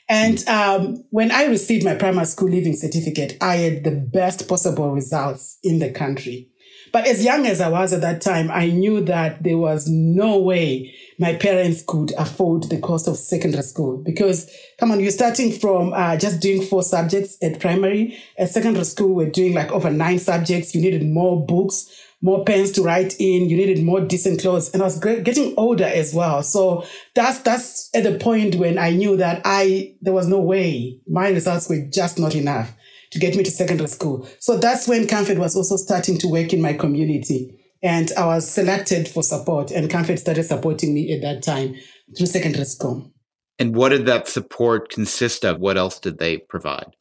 And 0.09 0.47
um, 0.49 1.05
when 1.11 1.31
I 1.31 1.45
received 1.45 1.85
my 1.85 1.95
primary 1.95 2.27
school 2.27 2.49
leaving 2.49 2.75
certificate, 2.75 3.37
I 3.41 3.57
had 3.57 3.85
the 3.85 3.93
best 3.93 4.49
possible 4.49 4.91
results 4.91 5.59
in 5.63 5.79
the 5.79 5.91
country. 5.93 6.49
But 6.93 7.07
as 7.07 7.25
young 7.25 7.47
as 7.47 7.61
I 7.61 7.69
was 7.69 7.93
at 7.93 8.01
that 8.01 8.21
time, 8.21 8.51
I 8.51 8.67
knew 8.71 9.01
that 9.05 9.43
there 9.43 9.59
was 9.59 9.89
no 9.89 10.39
way 10.39 10.95
my 11.19 11.35
parents 11.35 11.83
could 11.87 12.13
afford 12.17 12.65
the 12.65 12.79
cost 12.79 13.09
of 13.09 13.17
secondary 13.17 13.63
school 13.63 13.97
because, 13.99 14.51
come 14.79 14.91
on, 14.91 15.01
you're 15.01 15.11
starting 15.11 15.53
from 15.53 15.93
uh, 15.93 16.17
just 16.17 16.41
doing 16.41 16.63
four 16.63 16.83
subjects 16.83 17.37
at 17.43 17.61
primary. 17.61 18.19
At 18.39 18.51
secondary 18.51 18.85
school, 18.85 19.15
we're 19.15 19.31
doing 19.31 19.55
like 19.55 19.73
over 19.73 19.91
nine 19.91 20.19
subjects. 20.19 20.75
You 20.75 20.81
needed 20.81 21.07
more 21.07 21.45
books, 21.45 21.91
more 22.23 22.45
pens 22.45 22.71
to 22.73 22.83
write 22.83 23.17
in. 23.19 23.49
You 23.49 23.57
needed 23.57 23.85
more 23.85 24.01
decent 24.01 24.41
clothes, 24.41 24.73
and 24.73 24.83
I 24.83 24.85
was 24.85 24.99
getting 24.99 25.55
older 25.57 25.85
as 25.85 26.15
well. 26.15 26.43
So 26.43 26.85
that's 27.15 27.41
that's 27.41 27.91
at 27.95 28.05
the 28.05 28.19
point 28.19 28.55
when 28.55 28.79
I 28.79 28.91
knew 28.91 29.17
that 29.17 29.43
I 29.45 29.95
there 30.01 30.13
was 30.13 30.29
no 30.29 30.41
way 30.41 31.01
my 31.09 31.29
results 31.31 31.69
were 31.69 31.85
just 31.93 32.19
not 32.19 32.35
enough 32.35 32.73
to 33.11 33.19
get 33.19 33.37
me 33.37 33.43
to 33.43 33.51
secondary 33.51 33.89
school. 33.89 34.29
So 34.39 34.59
that's 34.59 34.87
when 34.89 35.07
CAMFED 35.07 35.39
was 35.39 35.57
also 35.57 35.77
starting 35.77 36.19
to 36.19 36.29
work 36.29 36.53
in 36.53 36.63
my 36.63 36.73
community, 36.73 37.55
and 37.83 38.11
I 38.17 38.27
was 38.27 38.49
selected 38.49 39.09
for 39.09 39.23
support, 39.23 39.71
and 39.71 39.91
CAMFED 39.91 40.19
started 40.19 40.45
supporting 40.45 40.95
me 40.95 41.13
at 41.13 41.23
that 41.23 41.43
time 41.43 41.77
through 42.17 42.27
secondary 42.27 42.65
school. 42.65 43.13
And 43.59 43.75
what 43.75 43.89
did 43.91 44.07
that 44.07 44.29
support 44.29 44.91
consist 44.91 45.45
of? 45.45 45.59
What 45.59 45.77
else 45.77 45.99
did 45.99 46.19
they 46.19 46.39
provide? 46.39 46.95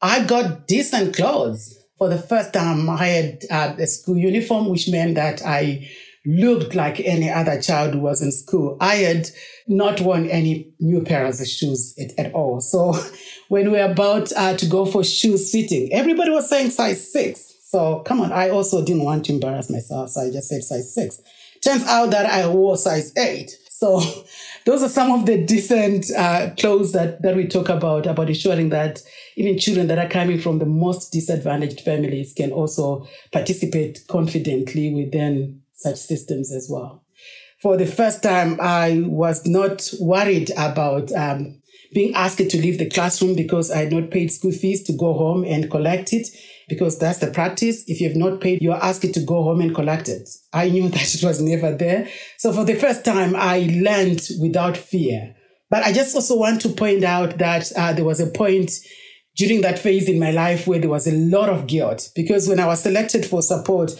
I 0.00 0.24
got 0.24 0.68
decent 0.68 1.16
clothes 1.16 1.78
for 1.98 2.08
the 2.08 2.18
first 2.18 2.52
time, 2.52 2.88
I 2.88 3.06
had 3.06 3.44
uh, 3.50 3.74
a 3.76 3.86
school 3.86 4.16
uniform, 4.16 4.68
which 4.68 4.88
meant 4.88 5.16
that 5.16 5.42
I 5.44 5.90
looked 6.28 6.74
like 6.74 7.00
any 7.00 7.30
other 7.30 7.60
child 7.60 7.94
who 7.94 8.00
was 8.00 8.20
in 8.20 8.30
school. 8.30 8.76
I 8.80 8.96
had 8.96 9.30
not 9.66 10.00
worn 10.02 10.28
any 10.28 10.70
new 10.78 11.00
of 11.00 11.46
shoes 11.46 11.94
at, 11.98 12.26
at 12.26 12.34
all. 12.34 12.60
So 12.60 12.94
when 13.48 13.72
we 13.72 13.78
were 13.78 13.90
about 13.90 14.30
uh, 14.36 14.56
to 14.56 14.66
go 14.66 14.84
for 14.84 15.02
shoes 15.02 15.50
fitting, 15.50 15.90
everybody 15.92 16.30
was 16.30 16.48
saying 16.48 16.70
size 16.70 17.12
six. 17.12 17.54
So 17.64 18.00
come 18.00 18.20
on, 18.20 18.32
I 18.32 18.50
also 18.50 18.84
didn't 18.84 19.04
want 19.04 19.24
to 19.26 19.32
embarrass 19.32 19.70
myself. 19.70 20.10
So 20.10 20.20
I 20.20 20.30
just 20.30 20.48
said 20.48 20.62
size 20.62 20.94
six. 20.94 21.20
Turns 21.64 21.84
out 21.84 22.10
that 22.10 22.26
I 22.26 22.46
wore 22.46 22.76
size 22.76 23.12
eight. 23.16 23.56
So 23.70 24.02
those 24.66 24.82
are 24.82 24.88
some 24.88 25.10
of 25.12 25.24
the 25.24 25.42
decent 25.42 26.10
uh, 26.14 26.50
clothes 26.58 26.92
that, 26.92 27.22
that 27.22 27.36
we 27.36 27.46
talk 27.46 27.70
about, 27.70 28.06
about 28.06 28.28
ensuring 28.28 28.68
that 28.68 29.02
even 29.36 29.58
children 29.58 29.86
that 29.86 29.98
are 29.98 30.08
coming 30.08 30.38
from 30.38 30.58
the 30.58 30.66
most 30.66 31.10
disadvantaged 31.10 31.80
families 31.80 32.34
can 32.34 32.52
also 32.52 33.06
participate 33.32 34.04
confidently 34.08 34.92
within 34.92 35.62
such 35.78 35.96
systems 35.96 36.52
as 36.52 36.68
well. 36.70 37.04
For 37.60 37.76
the 37.76 37.86
first 37.86 38.22
time, 38.22 38.58
I 38.60 39.02
was 39.04 39.46
not 39.46 39.90
worried 40.00 40.50
about 40.56 41.10
um, 41.12 41.60
being 41.92 42.14
asked 42.14 42.38
to 42.38 42.60
leave 42.60 42.78
the 42.78 42.88
classroom 42.88 43.34
because 43.34 43.70
I 43.70 43.78
had 43.78 43.92
not 43.92 44.10
paid 44.10 44.30
school 44.30 44.52
fees 44.52 44.82
to 44.84 44.92
go 44.92 45.14
home 45.14 45.44
and 45.44 45.70
collect 45.70 46.12
it 46.12 46.28
because 46.68 46.98
that's 46.98 47.18
the 47.18 47.28
practice. 47.28 47.84
If 47.88 48.00
you 48.00 48.08
have 48.08 48.16
not 48.16 48.40
paid, 48.40 48.62
you're 48.62 48.82
asked 48.82 49.12
to 49.12 49.24
go 49.24 49.42
home 49.42 49.60
and 49.60 49.74
collect 49.74 50.08
it. 50.08 50.28
I 50.52 50.68
knew 50.68 50.88
that 50.88 51.14
it 51.14 51.24
was 51.24 51.40
never 51.40 51.74
there. 51.74 52.08
So 52.36 52.52
for 52.52 52.64
the 52.64 52.74
first 52.74 53.04
time, 53.04 53.34
I 53.36 53.68
learned 53.72 54.28
without 54.40 54.76
fear. 54.76 55.34
But 55.70 55.82
I 55.82 55.92
just 55.92 56.14
also 56.14 56.38
want 56.38 56.60
to 56.62 56.70
point 56.70 57.04
out 57.04 57.38
that 57.38 57.70
uh, 57.76 57.92
there 57.92 58.04
was 58.04 58.20
a 58.20 58.26
point 58.26 58.70
during 59.38 59.60
that 59.60 59.78
phase 59.78 60.08
in 60.08 60.18
my 60.18 60.32
life 60.32 60.66
where 60.66 60.80
there 60.80 60.90
was 60.90 61.06
a 61.06 61.12
lot 61.12 61.48
of 61.48 61.68
guilt 61.68 62.10
because 62.16 62.48
when 62.48 62.58
I 62.58 62.66
was 62.66 62.82
selected 62.82 63.24
for 63.24 63.40
support, 63.40 63.92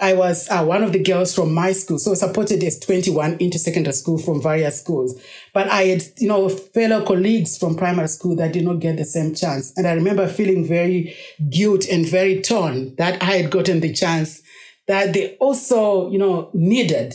I 0.00 0.14
was 0.14 0.48
uh, 0.48 0.64
one 0.64 0.82
of 0.82 0.92
the 0.92 1.02
girls 1.02 1.34
from 1.34 1.52
my 1.52 1.72
school. 1.72 1.98
So 1.98 2.14
supported 2.14 2.64
as 2.64 2.78
21 2.80 3.36
into 3.38 3.58
secondary 3.58 3.92
school 3.92 4.16
from 4.16 4.42
various 4.42 4.80
schools. 4.80 5.20
But 5.52 5.68
I 5.68 5.82
had, 5.82 6.02
you 6.16 6.28
know, 6.28 6.48
fellow 6.48 7.04
colleagues 7.04 7.58
from 7.58 7.76
primary 7.76 8.08
school 8.08 8.36
that 8.36 8.54
did 8.54 8.64
not 8.64 8.80
get 8.80 8.96
the 8.96 9.04
same 9.04 9.34
chance. 9.34 9.76
And 9.76 9.86
I 9.86 9.92
remember 9.92 10.26
feeling 10.26 10.66
very 10.66 11.14
guilt 11.50 11.86
and 11.86 12.08
very 12.08 12.40
torn 12.40 12.94
that 12.96 13.22
I 13.22 13.36
had 13.36 13.50
gotten 13.50 13.80
the 13.80 13.92
chance 13.92 14.40
that 14.86 15.12
they 15.12 15.36
also, 15.36 16.10
you 16.10 16.18
know, 16.18 16.48
needed 16.54 17.14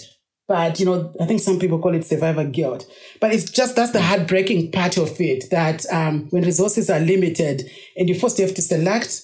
but, 0.52 0.82
you 0.82 0.86
know, 0.86 1.14
I 1.18 1.26
think 1.26 1.40
some 1.40 1.60
people 1.60 1.80
call 1.80 1.96
it 1.96 2.04
survivor 2.04 2.44
guilt. 2.44 2.86
But 3.22 3.34
it's 3.34 3.50
just 3.50 3.78
that's 3.78 3.94
the 3.94 4.02
heartbreaking 4.02 4.74
part 4.74 4.98
of 4.98 5.16
it 5.22 5.50
that 5.50 5.86
um, 5.94 6.28
when 6.32 6.44
resources 6.44 6.90
are 6.90 7.00
limited 7.00 7.72
and 7.96 8.10
you 8.10 8.20
first 8.20 8.38
have 8.38 8.54
to 8.56 8.62
select, 8.62 9.22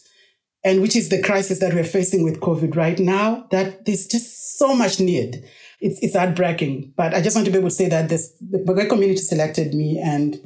and 0.63 0.81
which 0.81 0.95
is 0.95 1.09
the 1.09 1.21
crisis 1.21 1.59
that 1.59 1.73
we're 1.73 1.83
facing 1.83 2.23
with 2.23 2.39
COVID 2.39 2.77
right 2.77 2.97
now, 2.97 3.45
that 3.51 3.83
there's 3.83 4.07
just 4.07 4.57
so 4.57 4.73
much 4.73 5.01
need. 5.01 5.43
It's, 5.81 5.99
it's 6.01 6.15
heartbreaking. 6.15 6.93
But 6.95 7.13
I 7.13 7.21
just 7.21 7.35
want 7.35 7.43
to 7.47 7.51
be 7.51 7.57
able 7.57 7.71
to 7.71 7.75
say 7.75 7.89
that 7.89 8.07
this, 8.07 8.31
the 8.39 8.59
Bagoy 8.59 8.87
community 8.87 9.19
selected 9.19 9.73
me 9.73 10.01
and 10.01 10.39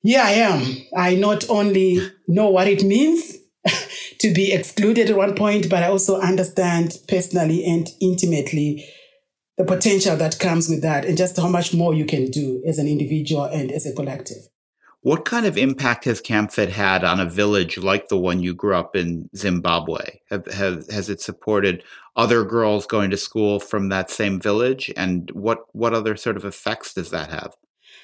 here 0.00 0.22
I 0.24 0.30
am. 0.30 0.76
I 0.96 1.16
not 1.16 1.50
only 1.50 2.00
know 2.26 2.48
what 2.48 2.66
it 2.66 2.82
means 2.82 3.36
to 4.20 4.32
be 4.32 4.54
excluded 4.54 5.10
at 5.10 5.16
one 5.18 5.34
point, 5.34 5.68
but 5.68 5.82
I 5.82 5.88
also 5.88 6.18
understand 6.18 6.96
personally 7.08 7.62
and 7.66 7.90
intimately 8.00 8.88
the 9.56 9.64
potential 9.64 10.16
that 10.16 10.38
comes 10.38 10.68
with 10.68 10.82
that 10.82 11.04
and 11.04 11.16
just 11.16 11.36
how 11.36 11.48
much 11.48 11.72
more 11.72 11.94
you 11.94 12.04
can 12.04 12.30
do 12.30 12.62
as 12.66 12.78
an 12.78 12.86
individual 12.86 13.44
and 13.44 13.72
as 13.72 13.86
a 13.86 13.92
collective. 13.92 14.48
What 15.00 15.24
kind 15.24 15.46
of 15.46 15.56
impact 15.56 16.04
has 16.06 16.20
CamFed 16.20 16.70
had 16.70 17.04
on 17.04 17.20
a 17.20 17.30
village 17.30 17.78
like 17.78 18.08
the 18.08 18.18
one 18.18 18.42
you 18.42 18.54
grew 18.54 18.74
up 18.74 18.96
in 18.96 19.30
Zimbabwe? 19.36 20.18
Have, 20.30 20.46
have, 20.46 20.88
has 20.90 21.08
it 21.08 21.20
supported 21.20 21.84
other 22.16 22.44
girls 22.44 22.86
going 22.86 23.10
to 23.10 23.16
school 23.16 23.60
from 23.60 23.88
that 23.88 24.10
same 24.10 24.40
village? 24.40 24.92
And 24.96 25.30
what, 25.30 25.60
what 25.72 25.94
other 25.94 26.16
sort 26.16 26.36
of 26.36 26.44
effects 26.44 26.94
does 26.94 27.10
that 27.10 27.30
have? 27.30 27.54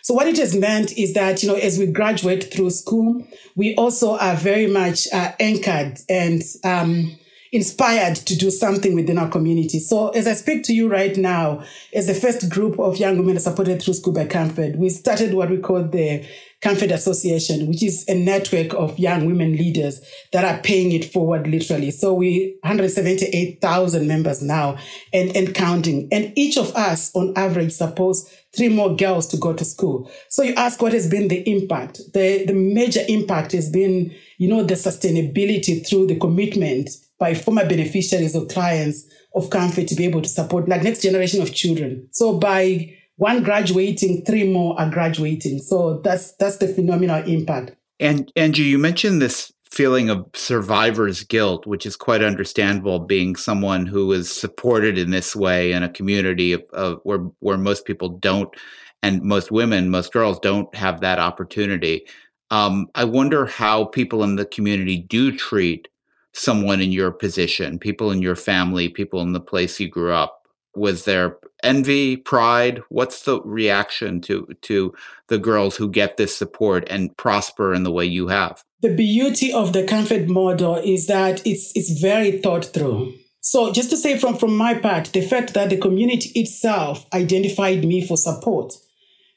So 0.03 0.15
what 0.15 0.29
it 0.29 0.39
has 0.39 0.55
meant 0.55 0.97
is 0.97 1.15
that, 1.15 1.43
you 1.43 1.49
know, 1.49 1.57
as 1.57 1.79
we 1.79 1.87
graduate 1.87 2.53
through 2.53 2.71
school, 2.71 3.27
we 3.57 3.75
also 3.75 4.17
are 4.17 4.37
very 4.37 4.69
much 4.69 5.09
uh, 5.13 5.33
anchored 5.41 5.99
and 6.09 6.43
um, 6.65 7.17
inspired 7.53 8.17
to 8.17 8.35
do 8.35 8.51
something 8.51 8.95
within 8.95 9.19
our 9.19 9.29
community. 9.29 9.79
So 9.79 10.09
as 10.09 10.27
I 10.27 10.33
speak 10.33 10.65
to 10.65 10.75
you 10.75 10.89
right 10.89 11.15
now, 11.19 11.63
as 11.93 12.07
the 12.07 12.15
first 12.15 12.49
group 12.49 12.79
of 12.81 12.97
young 12.97 13.19
women 13.19 13.39
supported 13.39 13.83
through 13.83 13.95
school 13.95 14.15
by 14.15 14.25
CamFed, 14.25 14.77
we 14.77 14.89
started 14.89 15.35
what 15.35 15.51
we 15.51 15.59
call 15.59 15.85
the 15.85 16.27
CamFed 16.63 16.93
Association, 16.93 17.69
which 17.69 17.83
is 17.83 18.09
a 18.09 18.15
network 18.15 18.73
of 18.73 18.99
young 18.99 19.27
women 19.27 19.55
leaders 19.57 20.01
that 20.33 20.45
are 20.45 20.63
paying 20.63 20.93
it 20.93 21.13
forward 21.13 21.47
literally. 21.47 21.91
So 21.91 22.15
we 22.15 22.57
178,000 22.63 24.09
members 24.09 24.41
now 24.41 24.79
and, 25.13 25.37
and 25.37 25.55
counting. 25.55 26.09
And 26.11 26.33
each 26.39 26.57
of 26.57 26.75
us 26.75 27.15
on 27.15 27.35
average 27.37 27.73
supports 27.73 28.33
three 28.57 28.69
more 28.71 28.97
girls 28.97 29.27
to 29.27 29.37
go 29.37 29.53
to 29.53 29.65
school. 29.65 30.11
So 30.29 30.43
you 30.43 30.55
ask 30.55 30.81
what 30.81 30.93
has 30.93 31.11
been 31.11 31.29
the 31.29 31.43
impact? 31.51 32.01
The, 32.15 32.47
the 32.47 32.55
major 32.55 33.01
impact 33.09 33.53
has 33.53 33.69
been, 33.69 34.15
you 34.39 34.49
know, 34.49 34.63
the 34.63 34.75
sustainability 34.75 35.87
through 35.87 36.07
the 36.07 36.19
commitment 36.19 36.89
by 37.23 37.35
former 37.35 37.65
beneficiaries 37.65 38.35
or 38.35 38.45
clients 38.47 39.05
of 39.37 39.49
CamFed 39.49 39.87
to 39.87 39.95
be 39.95 40.05
able 40.05 40.21
to 40.23 40.29
support 40.29 40.69
like 40.69 40.83
next 40.83 41.03
generation 41.03 41.41
of 41.41 41.55
children. 41.55 42.09
So 42.11 42.37
by 42.37 42.97
one 43.15 43.45
graduating, 43.45 44.25
three 44.25 44.43
more 44.43 44.79
are 44.81 44.91
graduating. 44.91 45.61
So 45.61 46.01
that's 46.01 46.33
that's 46.33 46.57
the 46.57 46.67
phenomenal 46.67 47.23
impact. 47.23 47.77
And 48.01 48.33
Angie, 48.35 48.65
you 48.65 48.77
mentioned 48.77 49.23
this 49.23 49.53
feeling 49.71 50.11
of 50.11 50.27
survivor's 50.35 51.23
guilt, 51.23 51.65
which 51.65 51.87
is 51.87 51.95
quite 51.95 52.25
understandable, 52.25 52.99
being 52.99 53.37
someone 53.37 53.87
who 53.87 54.11
is 54.11 54.29
supported 54.29 54.99
in 54.99 55.11
this 55.13 55.37
way 55.37 55.71
in 55.71 55.85
a 55.85 55.89
community 55.89 56.53
of, 56.53 56.65
of 56.73 56.99
where 57.05 57.21
where 57.39 57.57
most 57.57 57.85
people 57.85 58.09
don't, 58.09 58.53
and 59.05 59.23
most 59.23 59.53
women, 59.53 59.91
most 59.91 60.13
girls 60.13 60.41
don't 60.41 60.75
have 60.75 61.01
that 61.03 61.21
opportunity. 61.21 62.05
Um, 62.51 62.89
I 62.97 63.05
wonder 63.05 63.47
how 63.47 63.85
people 63.85 64.25
in 64.25 64.35
the 64.35 64.45
community 64.45 64.99
do 64.99 65.31
treat 65.31 65.87
someone 66.33 66.81
in 66.81 66.93
your 66.93 67.11
position, 67.11 67.79
people 67.79 68.11
in 68.11 68.23
your 68.23 68.37
family, 68.37 68.89
people 68.89 69.21
in 69.21 69.33
the 69.33 69.41
place 69.41 69.79
you 69.79 69.89
grew 69.89 70.13
up? 70.13 70.47
Was 70.75 71.05
there 71.05 71.37
envy, 71.63 72.17
pride? 72.17 72.83
What's 72.89 73.23
the 73.23 73.43
reaction 73.43 74.21
to 74.23 74.49
to 74.63 74.95
the 75.29 75.39
girls 75.39 75.77
who 75.77 75.91
get 75.91 76.17
this 76.17 76.37
support 76.37 76.87
and 76.89 77.15
prosper 77.17 77.75
in 77.75 77.83
the 77.83 77.93
way 77.93 78.07
you 78.07 78.29
have? 78.29 78.65
The 78.81 78.95
beauty 78.95 79.53
of 79.53 79.73
the 79.73 79.85
CamFed 79.85 80.29
model 80.29 80.77
is 80.77 81.07
that 81.09 81.47
it's 81.47 81.73
it's 81.75 82.01
very 82.01 82.39
thought 82.39 82.65
through. 82.65 83.15
So 83.45 83.73
just 83.73 83.91
to 83.91 83.97
say 83.97 84.19
from, 84.19 84.37
from 84.37 84.57
my 84.57 84.75
part, 84.75 85.13
the 85.13 85.21
fact 85.21 85.53
that 85.55 85.69
the 85.69 85.77
community 85.77 86.31
itself 86.41 87.05
identified 87.13 87.85
me 87.85 88.07
for 88.07 88.17
support 88.17 88.73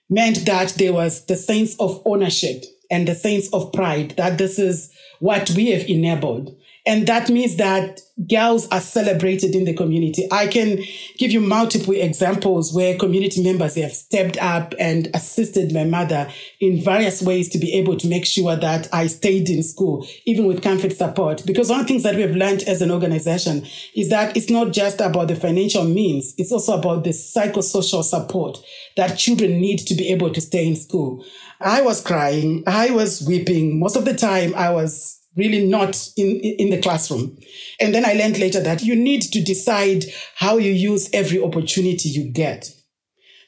meant 0.09 0.45
that 0.45 0.75
there 0.77 0.93
was 0.93 1.25
the 1.25 1.35
sense 1.35 1.75
of 1.79 2.03
ownership 2.05 2.63
and 2.91 3.07
the 3.07 3.15
sense 3.15 3.51
of 3.51 3.73
pride 3.73 4.11
that 4.17 4.37
this 4.37 4.59
is 4.59 4.91
what 5.19 5.49
we 5.51 5.71
have 5.71 5.89
enabled. 5.89 6.55
And 6.87 7.07
that 7.07 7.29
means 7.29 7.55
that 7.55 8.01
girls 8.29 8.67
are 8.69 8.79
celebrated 8.79 9.55
in 9.55 9.65
the 9.65 9.73
community. 9.73 10.27
I 10.31 10.47
can 10.47 10.83
give 11.17 11.31
you 11.31 11.41
multiple 11.41 11.93
examples 11.93 12.73
where 12.73 12.97
community 12.97 13.43
members 13.43 13.75
have 13.75 13.91
stepped 13.91 14.37
up 14.37 14.73
and 14.79 15.09
assisted 15.13 15.73
my 15.73 15.83
mother 15.83 16.29
in 16.61 16.81
various 16.81 17.21
ways 17.21 17.49
to 17.49 17.57
be 17.57 17.73
able 17.73 17.97
to 17.97 18.07
make 18.07 18.25
sure 18.25 18.55
that 18.55 18.87
I 18.93 19.07
stayed 19.07 19.49
in 19.49 19.63
school, 19.63 20.07
even 20.25 20.45
with 20.45 20.61
CamFed 20.61 20.95
support. 20.95 21.43
Because 21.45 21.69
one 21.69 21.81
of 21.81 21.87
the 21.87 21.93
things 21.93 22.03
that 22.03 22.15
we 22.15 22.21
have 22.21 22.35
learned 22.35 22.63
as 22.63 22.81
an 22.81 22.91
organization 22.91 23.65
is 23.95 24.09
that 24.09 24.37
it's 24.37 24.49
not 24.49 24.71
just 24.71 25.01
about 25.01 25.27
the 25.27 25.35
financial 25.35 25.83
means, 25.83 26.35
it's 26.37 26.51
also 26.51 26.77
about 26.77 27.03
the 27.03 27.09
psychosocial 27.09 28.03
support 28.03 28.59
that 28.95 29.17
children 29.17 29.59
need 29.59 29.79
to 29.79 29.95
be 29.95 30.07
able 30.09 30.31
to 30.31 30.39
stay 30.39 30.67
in 30.67 30.75
school. 30.75 31.25
I 31.59 31.81
was 31.81 32.01
crying. 32.01 32.63
I 32.67 32.91
was 32.91 33.25
weeping. 33.27 33.79
Most 33.79 33.95
of 33.95 34.05
the 34.05 34.13
time 34.13 34.53
I 34.55 34.69
was 34.69 35.19
really 35.35 35.65
not 35.65 36.09
in, 36.17 36.39
in 36.39 36.69
the 36.69 36.81
classroom. 36.81 37.37
And 37.79 37.93
then 37.93 38.05
I 38.05 38.13
learned 38.13 38.39
later 38.39 38.61
that 38.61 38.83
you 38.83 38.95
need 38.95 39.21
to 39.23 39.41
decide 39.41 40.05
how 40.35 40.57
you 40.57 40.71
use 40.71 41.09
every 41.13 41.41
opportunity 41.41 42.09
you 42.09 42.31
get. 42.31 42.71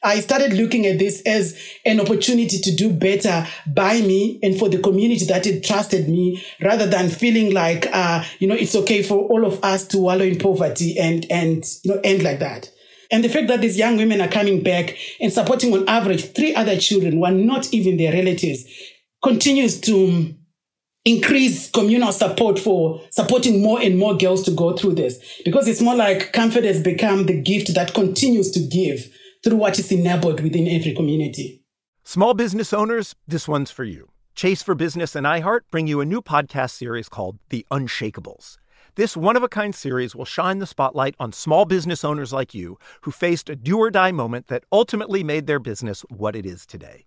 I 0.02 0.20
started 0.20 0.52
looking 0.52 0.86
at 0.86 0.98
this 0.98 1.22
as 1.22 1.60
an 1.84 2.00
opportunity 2.00 2.58
to 2.58 2.74
do 2.74 2.92
better 2.92 3.46
by 3.66 4.00
me 4.00 4.38
and 4.42 4.56
for 4.56 4.68
the 4.68 4.78
community 4.78 5.24
that 5.26 5.44
had 5.44 5.64
trusted 5.64 6.08
me 6.08 6.44
rather 6.62 6.86
than 6.86 7.08
feeling 7.08 7.52
like, 7.52 7.88
uh, 7.92 8.22
you 8.38 8.46
know, 8.46 8.54
it's 8.54 8.76
okay 8.76 9.02
for 9.02 9.18
all 9.18 9.44
of 9.44 9.62
us 9.64 9.86
to 9.88 9.98
wallow 9.98 10.24
in 10.24 10.38
poverty 10.38 10.98
and, 10.98 11.26
and, 11.30 11.64
you 11.82 11.92
know, 11.92 12.00
end 12.04 12.22
like 12.22 12.38
that. 12.38 12.70
And 13.10 13.24
the 13.24 13.28
fact 13.28 13.48
that 13.48 13.60
these 13.60 13.78
young 13.78 13.96
women 13.96 14.20
are 14.20 14.28
coming 14.28 14.62
back 14.62 14.96
and 15.20 15.32
supporting 15.32 15.72
on 15.72 15.88
average 15.88 16.32
three 16.32 16.54
other 16.54 16.76
children 16.78 17.14
who 17.14 17.24
are 17.24 17.32
not 17.32 17.72
even 17.72 17.96
their 17.96 18.12
relatives 18.12 18.66
continues 19.22 19.80
to 19.80 20.34
increase 21.04 21.70
communal 21.70 22.12
support 22.12 22.58
for 22.58 23.00
supporting 23.10 23.62
more 23.62 23.80
and 23.80 23.98
more 23.98 24.16
girls 24.16 24.42
to 24.44 24.50
go 24.50 24.76
through 24.76 24.94
this 24.94 25.40
because 25.44 25.66
it's 25.68 25.80
more 25.80 25.94
like 25.94 26.32
CamFed 26.32 26.64
has 26.64 26.82
become 26.82 27.26
the 27.26 27.40
gift 27.40 27.74
that 27.74 27.94
continues 27.94 28.50
to 28.50 28.60
give 28.60 29.10
through 29.42 29.56
what 29.56 29.78
is 29.78 29.90
enabled 29.92 30.40
within 30.40 30.68
every 30.68 30.94
community. 30.94 31.62
Small 32.04 32.34
business 32.34 32.72
owners, 32.72 33.14
this 33.26 33.46
one's 33.46 33.70
for 33.70 33.84
you. 33.84 34.10
Chase 34.34 34.62
for 34.62 34.74
Business 34.74 35.16
and 35.16 35.26
iHeart 35.26 35.62
bring 35.70 35.86
you 35.86 36.00
a 36.00 36.06
new 36.06 36.22
podcast 36.22 36.70
series 36.70 37.08
called 37.08 37.38
The 37.50 37.66
Unshakables. 37.70 38.56
This 38.94 39.16
one 39.16 39.36
of 39.36 39.42
a 39.42 39.48
kind 39.48 39.74
series 39.74 40.16
will 40.16 40.24
shine 40.24 40.58
the 40.58 40.66
spotlight 40.66 41.14
on 41.20 41.32
small 41.32 41.64
business 41.64 42.04
owners 42.04 42.32
like 42.32 42.54
you 42.54 42.78
who 43.02 43.10
faced 43.10 43.48
a 43.48 43.56
do 43.56 43.78
or 43.78 43.90
die 43.90 44.12
moment 44.12 44.48
that 44.48 44.64
ultimately 44.72 45.22
made 45.22 45.46
their 45.46 45.58
business 45.58 46.02
what 46.08 46.34
it 46.34 46.44
is 46.44 46.66
today. 46.66 47.06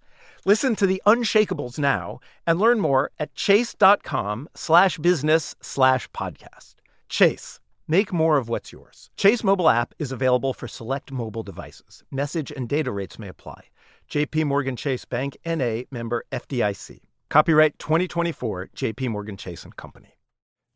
Listen 0.45 0.75
to 0.75 0.87
the 0.87 1.01
Unshakables 1.05 1.77
now 1.77 2.19
and 2.47 2.59
learn 2.59 2.79
more 2.79 3.11
at 3.19 3.35
chase.com 3.35 4.49
slash 4.55 4.97
business 4.97 5.55
slash 5.61 6.09
podcast. 6.11 6.75
Chase, 7.09 7.59
make 7.87 8.11
more 8.11 8.37
of 8.37 8.49
what's 8.49 8.71
yours. 8.71 9.09
Chase 9.17 9.43
mobile 9.43 9.69
app 9.69 9.93
is 9.99 10.11
available 10.11 10.53
for 10.53 10.67
select 10.67 11.11
mobile 11.11 11.43
devices. 11.43 12.03
Message 12.11 12.51
and 12.51 12.67
data 12.67 12.91
rates 12.91 13.19
may 13.19 13.27
apply. 13.27 13.65
JP 14.09 14.45
Morgan 14.45 14.75
Chase 14.75 15.05
Bank 15.05 15.37
NA 15.45 15.83
member 15.91 16.25
FDIC. 16.31 16.99
Copyright 17.29 17.79
2024 17.79 18.69
JP 18.75 19.09
Morgan 19.09 19.37
Chase 19.37 19.63
and 19.63 19.75
Company. 19.75 20.17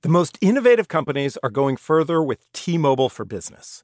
The 0.06 0.10
most 0.10 0.38
innovative 0.40 0.88
companies 0.88 1.36
are 1.42 1.50
going 1.50 1.78
further 1.78 2.22
with 2.22 2.46
T-Mobile 2.54 3.10
for 3.10 3.26
Business. 3.26 3.84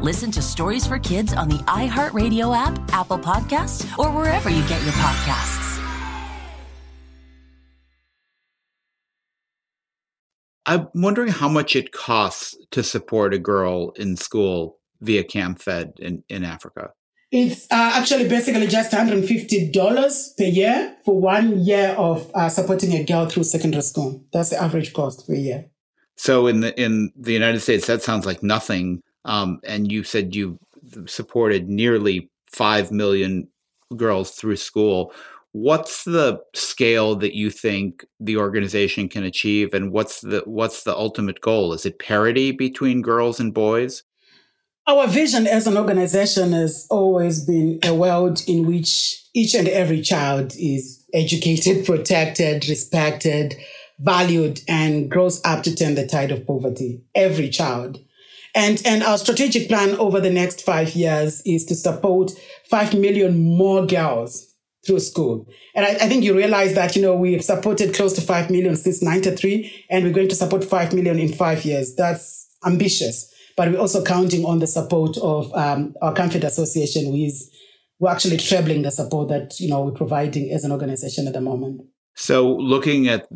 Listen 0.00 0.30
to 0.30 0.40
Stories 0.40 0.86
for 0.86 1.00
Kids 1.00 1.32
on 1.32 1.48
the 1.48 1.58
iHeartRadio 1.64 2.56
app, 2.56 2.78
Apple 2.92 3.18
Podcasts, 3.18 3.84
or 3.98 4.12
wherever 4.12 4.48
you 4.48 4.60
get 4.68 4.80
your 4.84 4.92
podcasts. 4.92 5.82
I'm 10.66 10.86
wondering 10.94 11.30
how 11.30 11.48
much 11.48 11.74
it 11.74 11.90
costs 11.90 12.56
to 12.70 12.84
support 12.84 13.34
a 13.34 13.40
girl 13.40 13.90
in 13.96 14.16
school 14.16 14.78
via 15.00 15.24
CamFed 15.24 15.98
in, 15.98 16.22
in 16.28 16.44
Africa. 16.44 16.90
It's 17.32 17.64
uh, 17.64 17.90
actually 17.94 18.28
basically 18.28 18.68
just 18.68 18.92
$150 18.92 20.36
per 20.36 20.44
year 20.44 20.96
for 21.04 21.20
one 21.20 21.58
year 21.58 21.96
of 21.98 22.30
uh, 22.34 22.48
supporting 22.48 22.92
a 22.92 23.02
girl 23.02 23.26
through 23.26 23.42
secondary 23.42 23.82
school. 23.82 24.24
That's 24.32 24.50
the 24.50 24.62
average 24.62 24.92
cost 24.92 25.26
per 25.26 25.34
year. 25.34 25.70
So 26.16 26.46
in 26.46 26.60
the 26.60 26.80
in 26.80 27.12
the 27.16 27.32
United 27.32 27.60
States, 27.60 27.86
that 27.86 28.02
sounds 28.02 28.26
like 28.26 28.42
nothing 28.42 29.02
um, 29.28 29.60
and 29.62 29.92
you 29.92 30.02
said 30.02 30.34
you 30.34 30.58
supported 31.06 31.68
nearly 31.68 32.30
5 32.46 32.90
million 32.90 33.46
girls 33.94 34.32
through 34.32 34.56
school. 34.56 35.12
What's 35.52 36.04
the 36.04 36.40
scale 36.54 37.14
that 37.16 37.36
you 37.36 37.50
think 37.50 38.04
the 38.18 38.38
organization 38.38 39.08
can 39.08 39.24
achieve 39.24 39.74
and 39.74 39.92
what's 39.92 40.22
the 40.22 40.42
what's 40.46 40.84
the 40.84 40.96
ultimate 40.96 41.40
goal? 41.40 41.72
Is 41.72 41.84
it 41.84 41.98
parity 41.98 42.52
between 42.52 43.02
girls 43.02 43.38
and 43.38 43.52
boys? 43.52 44.02
Our 44.86 45.06
vision 45.06 45.46
as 45.46 45.66
an 45.66 45.76
organization 45.76 46.52
has 46.52 46.86
always 46.88 47.44
been 47.44 47.80
a 47.82 47.94
world 47.94 48.42
in 48.46 48.66
which 48.66 49.22
each 49.34 49.54
and 49.54 49.68
every 49.68 50.00
child 50.00 50.54
is 50.58 51.04
educated, 51.12 51.84
protected, 51.92 52.66
respected, 52.66 53.54
valued, 53.98 54.62
and 54.66 55.10
grows 55.10 55.42
up 55.44 55.62
to 55.64 55.74
turn 55.74 55.94
the 55.94 56.06
tide 56.06 56.30
of 56.30 56.46
poverty. 56.46 57.02
Every 57.14 57.50
child. 57.50 57.98
And, 58.54 58.82
and 58.84 59.02
our 59.02 59.18
strategic 59.18 59.68
plan 59.68 59.96
over 59.96 60.20
the 60.20 60.30
next 60.30 60.62
five 60.62 60.94
years 60.94 61.42
is 61.44 61.64
to 61.66 61.74
support 61.74 62.32
5 62.70 62.94
million 62.94 63.38
more 63.56 63.86
girls 63.86 64.54
through 64.86 65.00
school. 65.00 65.46
And 65.74 65.84
I, 65.84 65.90
I, 65.90 66.08
think 66.08 66.24
you 66.24 66.36
realize 66.36 66.74
that, 66.74 66.96
you 66.96 67.02
know, 67.02 67.14
we've 67.14 67.44
supported 67.44 67.94
close 67.94 68.12
to 68.14 68.20
5 68.20 68.50
million 68.50 68.76
since 68.76 69.02
93, 69.02 69.86
and 69.90 70.04
we're 70.04 70.12
going 70.12 70.28
to 70.28 70.34
support 70.34 70.64
5 70.64 70.92
million 70.94 71.18
in 71.18 71.32
five 71.32 71.64
years. 71.64 71.94
That's 71.94 72.48
ambitious. 72.64 73.32
But 73.56 73.70
we're 73.70 73.80
also 73.80 74.04
counting 74.04 74.44
on 74.44 74.60
the 74.60 74.66
support 74.66 75.18
of 75.18 75.52
um, 75.54 75.94
our 76.00 76.14
CamFed 76.14 76.44
Association, 76.44 77.06
who 77.06 77.16
is 77.16 77.50
we're 77.98 78.10
actually 78.10 78.36
trebling 78.36 78.82
the 78.82 78.90
support 78.90 79.28
that, 79.28 79.58
you 79.58 79.68
know, 79.68 79.82
we're 79.82 79.90
providing 79.90 80.50
as 80.52 80.64
an 80.64 80.70
organization 80.72 81.26
at 81.26 81.32
the 81.32 81.40
moment. 81.40 81.82
So, 82.14 82.56
looking 82.56 83.06
at 83.06 83.28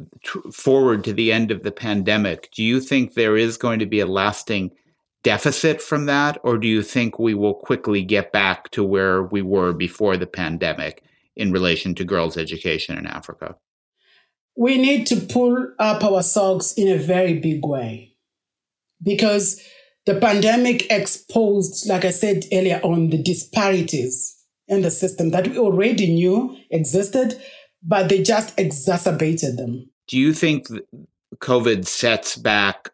forward 0.53 1.05
to 1.05 1.13
the 1.13 1.33
end 1.33 1.51
of 1.51 1.63
the 1.63 1.71
pandemic, 1.71 2.51
do 2.53 2.65
you 2.65 2.81
think 2.81 3.15
there 3.15 3.37
is 3.37 3.57
going 3.57 3.79
to 3.79 3.87
be 3.87 4.01
a 4.01 4.07
lasting 4.07 4.73
deficit 5.23 5.81
from 5.81 6.07
that, 6.07 6.39
or 6.43 6.59
do 6.59 6.67
you 6.67 6.83
think 6.83 7.19
we 7.19 7.35
will 7.35 7.55
quickly 7.55 8.03
get 8.03 8.33
back 8.33 8.71
to 8.71 8.83
where 8.83 9.23
we 9.23 9.43
were 9.43 9.73
before 9.73 10.17
the 10.17 10.27
pandemic 10.27 11.03
in 11.37 11.53
relation 11.53 11.95
to 11.95 12.05
girls' 12.05 12.37
education 12.37 12.99
in 12.99 13.07
Africa? 13.07 13.57
We 14.57 14.77
need 14.77 15.07
to 15.07 15.17
pull 15.17 15.69
up 15.79 16.05
our 16.05 16.23
socks 16.23 16.73
in 16.73 16.89
a 16.89 16.99
very 16.99 17.39
big 17.39 17.65
way 17.65 18.17
because 19.03 19.63
the 20.05 20.17
pandemic 20.17 20.91
exposed, 20.91 21.89
like 21.89 22.05
I 22.05 22.11
said 22.11 22.45
earlier 22.53 22.81
on, 22.83 23.11
the 23.11 23.23
disparities 23.23 24.37
in 24.69 24.83
the 24.83 24.91
system 24.91 25.31
that 25.31 25.49
we 25.49 25.59
already 25.59 26.13
knew 26.13 26.57
existed, 26.71 27.41
but 27.83 28.09
they 28.09 28.23
just 28.23 28.59
exacerbated 28.59 29.57
them. 29.57 29.89
Do 30.09 30.19
you 30.19 30.35
think 30.35 30.69
COVID 31.39 31.87
sets 31.87 32.37
back 32.37 32.92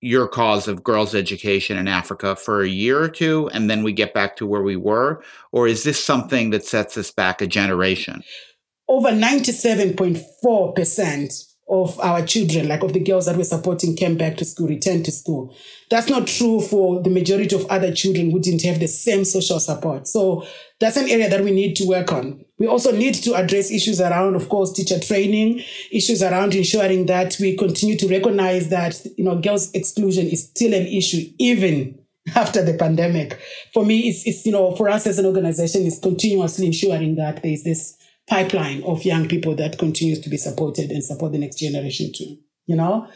your 0.00 0.28
cause 0.28 0.68
of 0.68 0.84
girls' 0.84 1.14
education 1.14 1.78
in 1.78 1.88
Africa 1.88 2.36
for 2.36 2.62
a 2.62 2.68
year 2.68 3.02
or 3.02 3.08
two, 3.08 3.48
and 3.52 3.70
then 3.70 3.82
we 3.82 3.92
get 3.92 4.14
back 4.14 4.36
to 4.36 4.46
where 4.46 4.62
we 4.62 4.76
were? 4.76 5.22
Or 5.52 5.66
is 5.66 5.84
this 5.84 6.04
something 6.04 6.50
that 6.50 6.64
sets 6.64 6.96
us 6.96 7.10
back 7.10 7.40
a 7.40 7.46
generation? 7.46 8.22
Over 8.88 9.08
97.4% 9.08 11.55
of 11.68 11.98
our 11.98 12.24
children, 12.24 12.68
like 12.68 12.82
of 12.82 12.92
the 12.92 13.00
girls 13.00 13.26
that 13.26 13.36
we're 13.36 13.42
supporting, 13.42 13.96
came 13.96 14.16
back 14.16 14.36
to 14.36 14.44
school, 14.44 14.68
returned 14.68 15.04
to 15.04 15.10
school. 15.10 15.54
That's 15.90 16.08
not 16.08 16.28
true 16.28 16.60
for 16.60 17.02
the 17.02 17.10
majority 17.10 17.56
of 17.56 17.66
other 17.66 17.92
children 17.92 18.30
who 18.30 18.38
didn't 18.38 18.62
have 18.62 18.78
the 18.78 18.86
same 18.86 19.24
social 19.24 19.58
support. 19.58 20.06
So 20.06 20.46
that's 20.78 20.96
an 20.96 21.08
area 21.08 21.28
that 21.28 21.42
we 21.42 21.50
need 21.50 21.74
to 21.76 21.86
work 21.86 22.12
on. 22.12 22.44
We 22.58 22.68
also 22.68 22.92
need 22.92 23.14
to 23.14 23.34
address 23.34 23.70
issues 23.70 24.00
around, 24.00 24.36
of 24.36 24.48
course, 24.48 24.72
teacher 24.72 25.00
training, 25.00 25.62
issues 25.90 26.22
around 26.22 26.54
ensuring 26.54 27.06
that 27.06 27.36
we 27.40 27.56
continue 27.56 27.96
to 27.96 28.08
recognize 28.08 28.68
that, 28.68 29.04
you 29.16 29.24
know, 29.24 29.40
girls 29.40 29.72
exclusion 29.72 30.26
is 30.26 30.44
still 30.44 30.72
an 30.72 30.86
issue, 30.86 31.28
even 31.38 31.98
after 32.34 32.64
the 32.64 32.74
pandemic. 32.74 33.40
For 33.74 33.84
me, 33.84 34.08
it's, 34.08 34.26
it's, 34.26 34.46
you 34.46 34.52
know, 34.52 34.74
for 34.76 34.88
us 34.88 35.06
as 35.06 35.18
an 35.18 35.26
organization, 35.26 35.82
is 35.82 35.98
continuously 35.98 36.66
ensuring 36.66 37.16
that 37.16 37.42
there's 37.42 37.64
this 37.64 37.96
pipeline 38.28 38.82
of 38.84 39.04
young 39.04 39.28
people 39.28 39.54
that 39.56 39.78
continues 39.78 40.20
to 40.20 40.28
be 40.28 40.36
supported 40.36 40.90
and 40.90 41.04
support 41.04 41.32
the 41.32 41.38
next 41.38 41.58
generation 41.58 42.12
too. 42.14 42.36
You 42.66 42.76
know, 42.76 43.08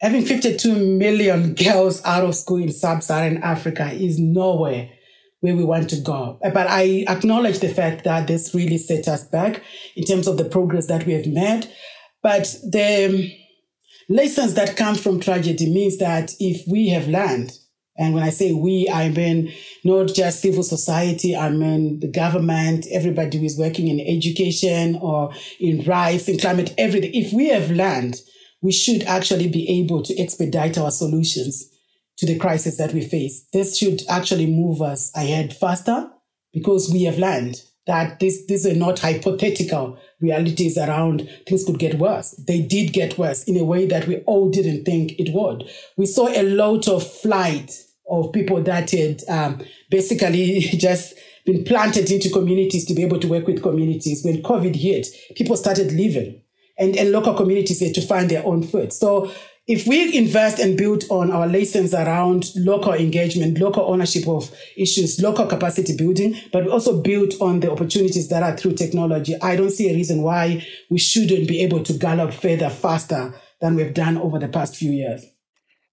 having 0.00 0.24
52 0.24 0.74
million 0.74 1.54
girls 1.54 2.04
out 2.04 2.24
of 2.24 2.34
school 2.34 2.62
in 2.62 2.72
sub-Saharan 2.72 3.42
Africa 3.42 3.92
is 3.92 4.18
nowhere 4.18 4.90
where 5.40 5.56
we 5.56 5.64
want 5.64 5.88
to 5.90 6.00
go. 6.00 6.38
But 6.42 6.66
I 6.68 7.04
acknowledge 7.08 7.60
the 7.60 7.72
fact 7.72 8.04
that 8.04 8.26
this 8.26 8.54
really 8.54 8.78
set 8.78 9.08
us 9.08 9.24
back 9.24 9.62
in 9.96 10.04
terms 10.04 10.26
of 10.26 10.36
the 10.36 10.44
progress 10.44 10.86
that 10.88 11.06
we 11.06 11.14
have 11.14 11.26
made. 11.26 11.66
But 12.22 12.54
the 12.62 13.32
lessons 14.08 14.54
that 14.54 14.76
come 14.76 14.96
from 14.96 15.20
tragedy 15.20 15.72
means 15.72 15.98
that 15.98 16.32
if 16.40 16.66
we 16.68 16.88
have 16.90 17.08
learned 17.08 17.52
and 18.00 18.14
when 18.14 18.22
I 18.22 18.30
say 18.30 18.52
we, 18.52 18.88
I 18.92 19.10
mean 19.10 19.52
not 19.84 20.14
just 20.14 20.40
civil 20.40 20.62
society, 20.62 21.36
I 21.36 21.50
mean 21.50 22.00
the 22.00 22.10
government, 22.10 22.86
everybody 22.90 23.38
who 23.38 23.44
is 23.44 23.58
working 23.58 23.88
in 23.88 24.00
education 24.00 24.96
or 25.02 25.32
in 25.60 25.84
rights, 25.84 26.26
in 26.26 26.38
climate, 26.38 26.74
everything. 26.78 27.14
If 27.14 27.34
we 27.34 27.48
have 27.48 27.70
learned, 27.70 28.18
we 28.62 28.72
should 28.72 29.02
actually 29.02 29.48
be 29.48 29.68
able 29.80 30.02
to 30.02 30.18
expedite 30.18 30.78
our 30.78 30.90
solutions 30.90 31.68
to 32.16 32.26
the 32.26 32.38
crisis 32.38 32.78
that 32.78 32.94
we 32.94 33.02
face. 33.02 33.46
This 33.52 33.76
should 33.76 34.00
actually 34.08 34.46
move 34.46 34.80
us 34.80 35.12
ahead 35.14 35.54
faster 35.54 36.10
because 36.54 36.90
we 36.90 37.02
have 37.02 37.18
learned 37.18 37.60
that 37.86 38.18
this, 38.18 38.46
these 38.46 38.66
are 38.66 38.74
not 38.74 38.98
hypothetical 38.98 39.98
realities 40.22 40.78
around 40.78 41.28
things 41.46 41.64
could 41.64 41.78
get 41.78 41.98
worse. 41.98 42.30
They 42.46 42.62
did 42.62 42.94
get 42.94 43.18
worse 43.18 43.44
in 43.44 43.58
a 43.58 43.64
way 43.64 43.86
that 43.86 44.06
we 44.06 44.18
all 44.20 44.50
didn't 44.50 44.84
think 44.84 45.18
it 45.18 45.34
would. 45.34 45.68
We 45.98 46.06
saw 46.06 46.28
a 46.28 46.42
lot 46.42 46.88
of 46.88 47.06
flight 47.06 47.72
of 48.10 48.32
people 48.32 48.62
that 48.62 48.90
had 48.90 49.22
um, 49.28 49.62
basically 49.90 50.60
just 50.76 51.14
been 51.46 51.64
planted 51.64 52.10
into 52.10 52.28
communities 52.30 52.84
to 52.86 52.94
be 52.94 53.02
able 53.02 53.18
to 53.18 53.28
work 53.28 53.46
with 53.46 53.62
communities. 53.62 54.24
When 54.24 54.42
COVID 54.42 54.74
hit, 54.76 55.06
people 55.36 55.56
started 55.56 55.92
leaving 55.92 56.42
and, 56.78 56.96
and 56.96 57.12
local 57.12 57.34
communities 57.34 57.80
had 57.80 57.94
to 57.94 58.00
find 58.00 58.30
their 58.30 58.44
own 58.44 58.62
foot. 58.62 58.92
So 58.92 59.32
if 59.66 59.86
we 59.86 60.16
invest 60.16 60.58
and 60.58 60.76
build 60.76 61.04
on 61.10 61.30
our 61.30 61.46
lessons 61.46 61.94
around 61.94 62.50
local 62.56 62.92
engagement, 62.92 63.58
local 63.58 63.84
ownership 63.84 64.26
of 64.26 64.52
issues, 64.76 65.20
local 65.20 65.46
capacity 65.46 65.96
building, 65.96 66.36
but 66.52 66.66
also 66.66 67.00
build 67.00 67.34
on 67.40 67.60
the 67.60 67.70
opportunities 67.70 68.28
that 68.28 68.42
are 68.42 68.56
through 68.56 68.74
technology, 68.74 69.36
I 69.40 69.56
don't 69.56 69.70
see 69.70 69.88
a 69.90 69.94
reason 69.94 70.22
why 70.22 70.66
we 70.90 70.98
shouldn't 70.98 71.46
be 71.46 71.62
able 71.62 71.84
to 71.84 71.92
gallop 71.92 72.32
further 72.34 72.68
faster 72.68 73.34
than 73.60 73.76
we've 73.76 73.94
done 73.94 74.16
over 74.16 74.38
the 74.38 74.48
past 74.48 74.74
few 74.74 74.90
years 74.90 75.24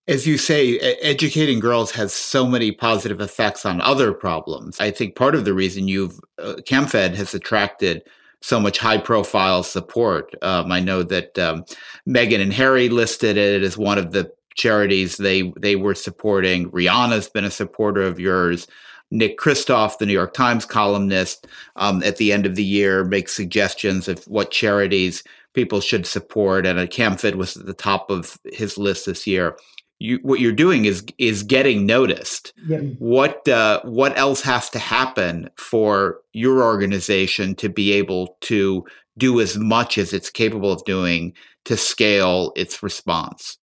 as 0.07 0.25
you 0.25 0.37
say, 0.37 0.79
educating 0.79 1.59
girls 1.59 1.91
has 1.91 2.13
so 2.13 2.47
many 2.47 2.71
positive 2.71 3.19
effects 3.19 3.65
on 3.65 3.81
other 3.81 4.13
problems. 4.13 4.79
I 4.79 4.91
think 4.91 5.15
part 5.15 5.35
of 5.35 5.43
the 5.43 5.53
reason 5.53 5.87
you've 5.87 6.19
uh, 6.37 6.55
has 6.69 7.33
attracted 7.33 8.03
so 8.41 8.59
much 8.59 8.77
high 8.77 8.99
profile 8.99 9.63
support. 9.63 10.33
Um, 10.41 10.71
I 10.71 10.79
know 10.79 11.03
that 11.03 11.37
um, 11.37 11.65
Meghan 12.07 12.41
and 12.41 12.53
Harry 12.53 12.87
listed 12.87 13.35
it 13.35 13.63
as 13.63 13.77
one 13.77 13.97
of 13.97 14.11
the 14.11 14.31
charities 14.55 15.17
they 15.17 15.51
they 15.59 15.75
were 15.75 15.95
supporting. 15.95 16.71
Rihanna's 16.71 17.29
been 17.29 17.45
a 17.45 17.51
supporter 17.51 18.03
of 18.03 18.19
yours. 18.19 18.67
Nick 19.09 19.37
Kristof, 19.37 19.97
the 19.97 20.05
New 20.05 20.13
York 20.13 20.33
Times 20.33 20.65
columnist, 20.65 21.47
um, 21.77 22.03
at 22.03 22.17
the 22.17 22.33
end 22.33 22.45
of 22.45 22.55
the 22.55 22.63
year 22.63 23.05
makes 23.05 23.33
suggestions 23.33 24.07
of 24.07 24.23
what 24.25 24.51
charities 24.51 25.23
people 25.53 25.79
should 25.81 26.05
support, 26.05 26.65
and 26.65 26.77
CamFed 26.89 27.35
was 27.35 27.57
at 27.57 27.65
the 27.65 27.73
top 27.73 28.09
of 28.11 28.37
his 28.45 28.77
list 28.77 29.05
this 29.05 29.25
year. 29.25 29.57
You 29.99 30.19
what 30.21 30.39
you're 30.39 30.51
doing 30.51 30.85
is 30.85 31.03
is 31.17 31.43
getting 31.43 31.85
noticed. 31.85 32.53
What 32.99 33.47
uh, 33.47 33.81
what 33.83 34.17
else 34.17 34.41
has 34.41 34.69
to 34.71 34.79
happen 34.79 35.49
for 35.57 36.19
your 36.33 36.63
organization 36.63 37.55
to 37.55 37.69
be 37.69 37.93
able 37.93 38.37
to 38.41 38.85
do 39.17 39.41
as 39.41 39.57
much 39.57 39.97
as 39.97 40.13
it's 40.13 40.29
capable 40.29 40.71
of 40.71 40.83
doing 40.85 41.33
to 41.65 41.77
scale 41.77 42.51
its 42.55 42.83
response? 42.83 43.57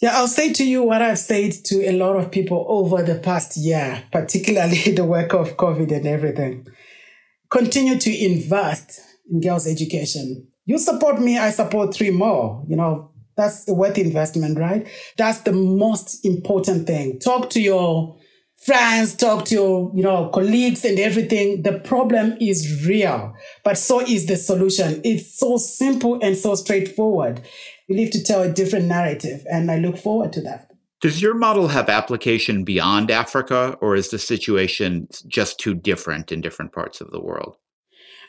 Yeah, 0.00 0.18
I'll 0.18 0.28
say 0.28 0.52
to 0.52 0.64
you 0.64 0.82
what 0.82 1.02
I've 1.02 1.18
said 1.18 1.52
to 1.66 1.88
a 1.88 1.92
lot 1.92 2.16
of 2.16 2.30
people 2.30 2.66
over 2.68 3.02
the 3.02 3.18
past 3.18 3.56
year, 3.56 4.02
particularly 4.12 4.92
the 4.94 5.04
work 5.04 5.32
of 5.32 5.56
COVID 5.56 5.90
and 5.92 6.06
everything. 6.06 6.66
Continue 7.50 7.98
to 7.98 8.24
invest 8.24 9.00
in 9.30 9.40
girls' 9.40 9.66
education. 9.66 10.48
You 10.66 10.78
support 10.78 11.20
me, 11.20 11.38
I 11.38 11.50
support 11.50 11.94
three 11.94 12.10
more. 12.10 12.64
You 12.68 12.76
know, 12.76 13.10
that's 13.36 13.68
a 13.68 13.74
worth 13.74 13.98
investment, 13.98 14.58
right? 14.58 14.86
That's 15.16 15.40
the 15.40 15.52
most 15.52 16.24
important 16.24 16.86
thing. 16.86 17.18
Talk 17.18 17.50
to 17.50 17.60
your 17.60 18.16
friends, 18.64 19.14
talk 19.14 19.44
to 19.46 19.54
your, 19.54 19.92
you 19.94 20.02
know, 20.02 20.28
colleagues 20.28 20.84
and 20.84 20.98
everything. 20.98 21.62
The 21.62 21.78
problem 21.80 22.36
is 22.40 22.86
real, 22.86 23.34
but 23.62 23.76
so 23.76 24.00
is 24.00 24.26
the 24.26 24.36
solution. 24.36 25.00
It's 25.04 25.38
so 25.38 25.56
simple 25.56 26.18
and 26.22 26.36
so 26.36 26.54
straightforward. 26.54 27.42
You 27.88 27.96
live 27.96 28.10
to 28.12 28.22
tell 28.22 28.42
a 28.42 28.52
different 28.52 28.86
narrative, 28.86 29.44
and 29.50 29.70
I 29.70 29.78
look 29.78 29.98
forward 29.98 30.32
to 30.34 30.40
that. 30.42 30.70
Does 31.02 31.20
your 31.20 31.34
model 31.34 31.68
have 31.68 31.90
application 31.90 32.64
beyond 32.64 33.10
Africa, 33.10 33.76
or 33.82 33.94
is 33.94 34.08
the 34.08 34.18
situation 34.18 35.08
just 35.26 35.60
too 35.60 35.74
different 35.74 36.32
in 36.32 36.40
different 36.40 36.72
parts 36.72 37.02
of 37.02 37.10
the 37.10 37.20
world? 37.20 37.56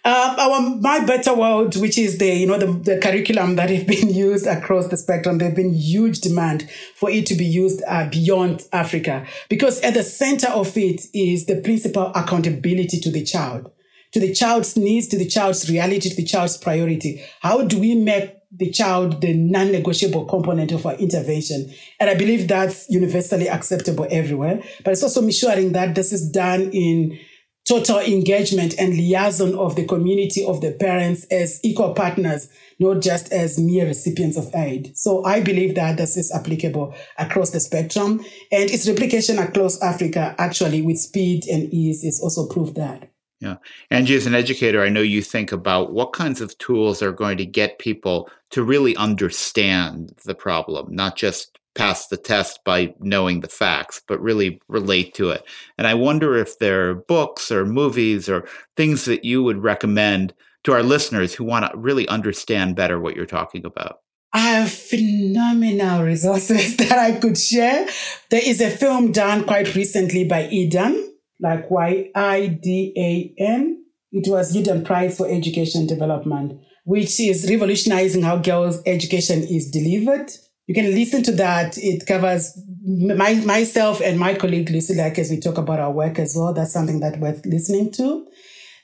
Um, 0.06 0.36
our 0.40 0.62
My 0.82 1.04
Better 1.04 1.34
World, 1.34 1.76
which 1.78 1.98
is 1.98 2.20
the 2.20 2.28
you 2.28 2.46
know 2.46 2.60
the, 2.60 2.68
the 2.68 3.00
curriculum 3.00 3.56
that 3.56 3.72
have 3.72 3.88
been 3.88 4.10
used 4.14 4.46
across 4.46 4.88
the 4.90 4.98
spectrum, 4.98 5.40
there's 5.40 5.56
been 5.56 5.74
huge 5.74 6.20
demand 6.20 6.70
for 6.94 7.10
it 7.10 7.26
to 7.26 7.34
be 7.34 7.44
used 7.44 7.82
uh, 7.88 8.08
beyond 8.10 8.68
Africa 8.72 9.26
because 9.50 9.82
at 9.82 9.96
the 9.96 10.04
center 10.04 10.50
of 10.50 10.78
it 10.78 11.08
is 11.16 11.48
the 11.48 11.60
principal 11.60 12.12
accountability 12.14 13.00
to 13.00 13.10
the 13.10 13.24
child, 13.24 13.72
to 14.12 14.20
the 14.20 14.32
child's 14.32 14.78
needs, 14.78 15.08
to 15.08 15.18
the 15.18 15.28
child's 15.28 15.68
reality, 15.72 16.10
to 16.10 16.16
the 16.16 16.24
child's 16.24 16.56
priority. 16.56 17.24
How 17.42 17.64
do 17.64 17.80
we 17.80 17.96
make 17.96 18.36
the 18.58 18.70
child 18.70 19.22
the 19.22 19.34
non-negotiable 19.34 20.26
component 20.26 20.72
of 20.72 20.86
our 20.86 20.94
intervention. 20.96 21.74
And 22.00 22.10
I 22.10 22.16
believe 22.16 22.48
that's 22.48 22.90
universally 22.90 23.50
acceptable 23.50 24.08
everywhere. 24.10 24.62
But 24.84 24.92
it's 24.92 25.04
also 25.04 25.22
ensuring 25.22 25.74
that 25.74 25.94
this 25.96 26.14
is 26.14 26.30
done 26.30 26.70
in 26.72 27.20
total 27.68 28.00
engagement 28.00 28.76
and 28.78 28.94
liaison 28.94 29.56
of 29.56 29.76
the 29.76 29.86
community 29.86 30.46
of 30.46 30.62
the 30.62 30.72
parents 30.72 31.26
as 31.26 31.60
equal 31.64 31.94
partners, 31.94 32.48
not 32.80 33.02
just 33.02 33.32
as 33.32 33.58
mere 33.58 33.88
recipients 33.88 34.38
of 34.38 34.54
aid. 34.54 34.96
So 34.96 35.26
I 35.26 35.42
believe 35.42 35.76
that 35.76 35.98
this 35.98 36.16
is 36.16 36.32
applicable 36.32 36.94
across 37.18 37.50
the 37.50 37.60
spectrum 37.60 38.24
and 38.52 38.70
its 38.70 38.88
replication 38.88 39.40
across 39.40 39.82
Africa 39.82 40.36
actually 40.38 40.82
with 40.82 41.00
speed 41.00 41.46
and 41.48 41.74
ease 41.74 42.04
is 42.04 42.22
also 42.22 42.48
proof 42.48 42.74
that. 42.76 43.10
Yeah. 43.42 43.56
Angie, 43.92 44.16
as 44.16 44.26
an 44.26 44.36
educator, 44.36 44.82
I 44.82 44.90
know 44.90 45.02
you 45.02 45.22
think 45.22 45.52
about 45.52 45.92
what 45.92 46.14
kinds 46.14 46.42
of 46.42 46.58
tools 46.58 47.02
are 47.02 47.12
going 47.12 47.38
to 47.38 47.46
get 47.46 47.80
people 47.80 48.30
to 48.52 48.64
really 48.64 48.96
understand 48.96 50.14
the 50.24 50.36
problem, 50.36 50.96
not 50.96 51.16
just 51.16 51.60
pass 51.76 52.08
the 52.08 52.18
test 52.18 52.62
by 52.64 52.96
knowing 53.00 53.42
the 53.42 53.48
facts, 53.48 54.02
but 54.08 54.22
really 54.22 54.60
relate 54.68 55.14
to 55.16 55.30
it. 55.30 55.44
And 55.78 55.86
I 55.86 55.94
wonder 55.94 56.36
if 56.36 56.58
there 56.58 56.90
are 56.90 56.96
books 56.96 57.52
or 57.52 57.66
movies 57.66 58.28
or 58.28 58.48
things 58.76 59.06
that 59.06 59.26
you 59.26 59.44
would 59.44 59.62
recommend 59.62 60.34
to 60.64 60.74
our 60.74 60.84
listeners 60.84 61.36
who 61.36 61.44
want 61.44 61.70
to 61.70 61.78
really 61.78 62.08
understand 62.08 62.76
better 62.76 63.00
what 63.00 63.16
you're 63.16 63.26
talking 63.26 63.66
about. 63.66 64.00
I 64.34 64.40
have 64.40 64.72
phenomenal 64.72 66.04
resources 66.04 66.76
that 66.78 66.98
I 66.98 67.20
could 67.20 67.38
share. 67.38 67.88
There 68.30 68.42
is 68.44 68.60
a 68.62 68.70
film 68.70 69.12
done 69.12 69.46
quite 69.46 69.76
recently 69.76 70.26
by 70.26 70.48
Yidan, 70.48 71.10
like 71.40 71.70
Y 71.70 72.10
I 72.16 72.48
D 72.48 72.94
A 72.98 73.42
N. 73.42 73.84
It 74.12 74.30
was 74.30 74.56
Yidan 74.56 74.86
Prize 74.86 75.18
for 75.18 75.30
Education 75.30 75.88
Development, 75.88 76.60
which 76.84 77.20
is 77.20 77.50
revolutionizing 77.50 78.24
how 78.24 78.38
girls' 78.38 78.82
education 78.86 79.44
is 79.44 79.70
delivered 79.70 80.32
you 80.68 80.74
can 80.74 80.86
listen 80.86 81.24
to 81.24 81.32
that. 81.34 81.78
It 81.78 82.06
covers 82.06 82.58
my, 82.84 83.36
myself 83.46 84.02
and 84.02 84.20
my 84.20 84.34
colleague 84.34 84.70
Lucy 84.70 84.96
Lake 84.96 85.20
as 85.20 85.30
we 85.30 85.40
talk 85.40 85.58
about 85.58 85.80
our 85.80 85.92
work 85.92 86.20
as 86.20 86.36
well. 86.36 86.54
That's 86.54 86.74
something 86.74 87.00
that 87.02 87.20
worth 87.20 87.46
listening 87.46 87.92
to. 87.94 88.28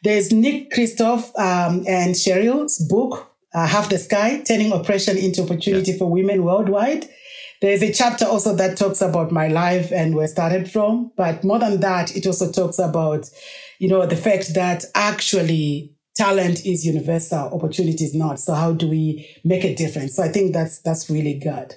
There's 0.04 0.32
Nick 0.32 0.72
Kristof 0.72 1.32
um, 1.38 1.86
and 1.88 2.16
Sheryl's 2.16 2.80
book, 2.90 3.32
uh, 3.54 3.68
Half 3.68 3.90
the 3.90 4.00
Sky, 4.00 4.42
Turning 4.48 4.72
Oppression 4.72 5.18
into 5.18 5.44
Opportunity 5.44 5.98
for 5.98 6.10
Women 6.10 6.44
Worldwide. 6.44 7.08
There's 7.62 7.84
a 7.84 7.94
chapter 7.94 8.26
also 8.26 8.56
that 8.56 8.78
talks 8.78 9.02
about 9.02 9.32
my 9.32 9.48
life 9.48 9.92
and 9.92 10.16
where 10.16 10.24
I 10.24 10.28
started 10.28 10.72
from. 10.72 11.12
But 11.16 11.44
more 11.44 11.60
than 11.60 11.80
that, 11.82 12.16
it 12.16 12.26
also 12.26 12.52
talks 12.52 12.80
about, 12.80 13.30
you 13.78 13.88
know, 13.88 14.08
the 14.08 14.16
fact 14.16 14.56
that 14.56 14.86
actually 14.96 15.94
talent 16.22 16.66
is 16.66 16.86
universal, 16.86 17.54
opportunity 17.54 18.04
is 18.04 18.14
not. 18.14 18.40
So 18.40 18.54
how 18.54 18.74
do 18.74 18.88
we 18.88 19.28
make 19.44 19.64
a 19.64 19.74
difference? 19.74 20.16
So 20.16 20.24
I 20.24 20.30
think 20.30 20.54
that's 20.54 20.80
that's 20.80 21.10
really 21.10 21.34
good. 21.34 21.76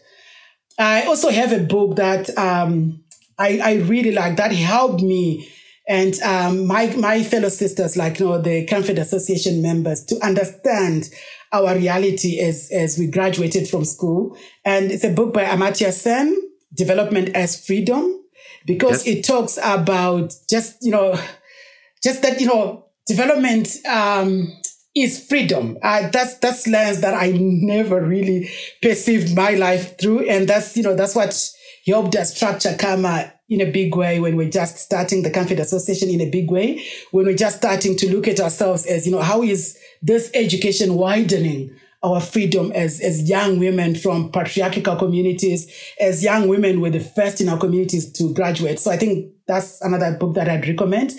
I 0.79 1.03
also 1.07 1.31
have 1.31 1.53
a 1.53 1.61
book 1.61 1.97
that 1.97 2.37
um, 2.37 3.03
I, 3.39 3.59
I 3.59 3.75
really 3.75 4.13
like 4.13 4.37
that 4.37 4.53
helped 4.53 5.03
me 5.03 5.49
and 5.87 6.19
um, 6.23 6.67
my 6.67 6.87
my 6.97 7.23
fellow 7.23 7.51
sisters, 7.51 7.97
like 7.97 8.19
you 8.19 8.27
know, 8.27 8.41
the 8.41 8.67
Camfed 8.67 8.99
Association 8.99 9.61
members, 9.61 10.03
to 10.07 10.19
understand 10.25 11.11
our 11.53 11.75
reality 11.77 12.41
as 12.41 12.71
as 12.73 12.99
we 12.99 13.07
graduated 13.07 13.69
from 13.69 13.85
school. 13.85 14.37
And 14.65 14.91
it's 14.91 15.05
a 15.05 15.11
book 15.11 15.35
by 15.35 15.45
Amartya 15.45 15.93
Sen, 15.93 16.35
Development 16.73 17.29
as 17.35 17.67
Freedom, 17.67 18.19
because 18.65 19.07
yes. 19.07 19.17
it 19.17 19.23
talks 19.25 19.59
about 19.63 20.35
just 20.49 20.79
you 20.81 20.91
know, 20.91 21.19
just 22.03 22.23
that 22.23 22.41
you 22.41 22.47
know 22.47 22.84
development 23.07 23.69
um, 23.87 24.53
is 24.95 25.27
freedom. 25.27 25.77
Uh, 25.83 26.09
that's 26.11 26.39
that's 26.39 26.67
lens 26.67 27.01
that 27.01 27.15
I 27.15 27.33
never 27.35 28.01
really 28.01 28.51
perceived 28.83 29.35
my 29.35 29.51
life 29.55 29.99
through, 29.99 30.29
and 30.29 30.49
that's 30.49 30.77
you 30.77 30.83
know 30.83 30.95
that's 30.95 31.15
what 31.15 31.51
helped 31.87 32.17
us 32.17 32.35
structure 32.35 32.77
Kama 32.79 33.33
in 33.49 33.61
a 33.61 33.71
big 33.71 33.95
way 33.95 34.21
when 34.21 34.37
we're 34.37 34.49
just 34.49 34.79
starting 34.79 35.23
the 35.23 35.31
Camfed 35.31 35.59
Association 35.59 36.09
in 36.09 36.21
a 36.21 36.31
big 36.31 36.51
way, 36.51 36.83
when 37.11 37.27
we're 37.27 37.37
just 37.37 37.59
starting 37.59 37.95
to 37.97 38.11
look 38.15 38.27
at 38.27 38.41
ourselves 38.41 38.87
as 38.87 39.07
you 39.07 39.13
know 39.13 39.21
how 39.21 39.43
is 39.43 39.79
this 40.03 40.31
education 40.35 40.95
widening 40.95 41.75
our 42.05 42.21
freedom 42.21 42.71
as, 42.73 43.01
as 43.01 43.29
young 43.29 43.59
women 43.59 43.95
from 43.95 44.31
patriarchal 44.31 44.97
communities, 44.97 45.73
as 45.99 46.23
young 46.23 46.49
women 46.49 46.83
were 46.83 46.91
the 46.91 47.01
first 47.01 47.41
in 47.41 47.49
our 47.49 47.59
communities 47.59 48.13
to 48.13 48.35
graduate. 48.35 48.79
So 48.79 48.91
I 48.91 48.99
think 48.99 49.34
that's 49.47 49.81
another 49.83 50.17
book 50.17 50.35
that 50.35 50.49
I'd 50.49 50.67
recommend. 50.67 51.13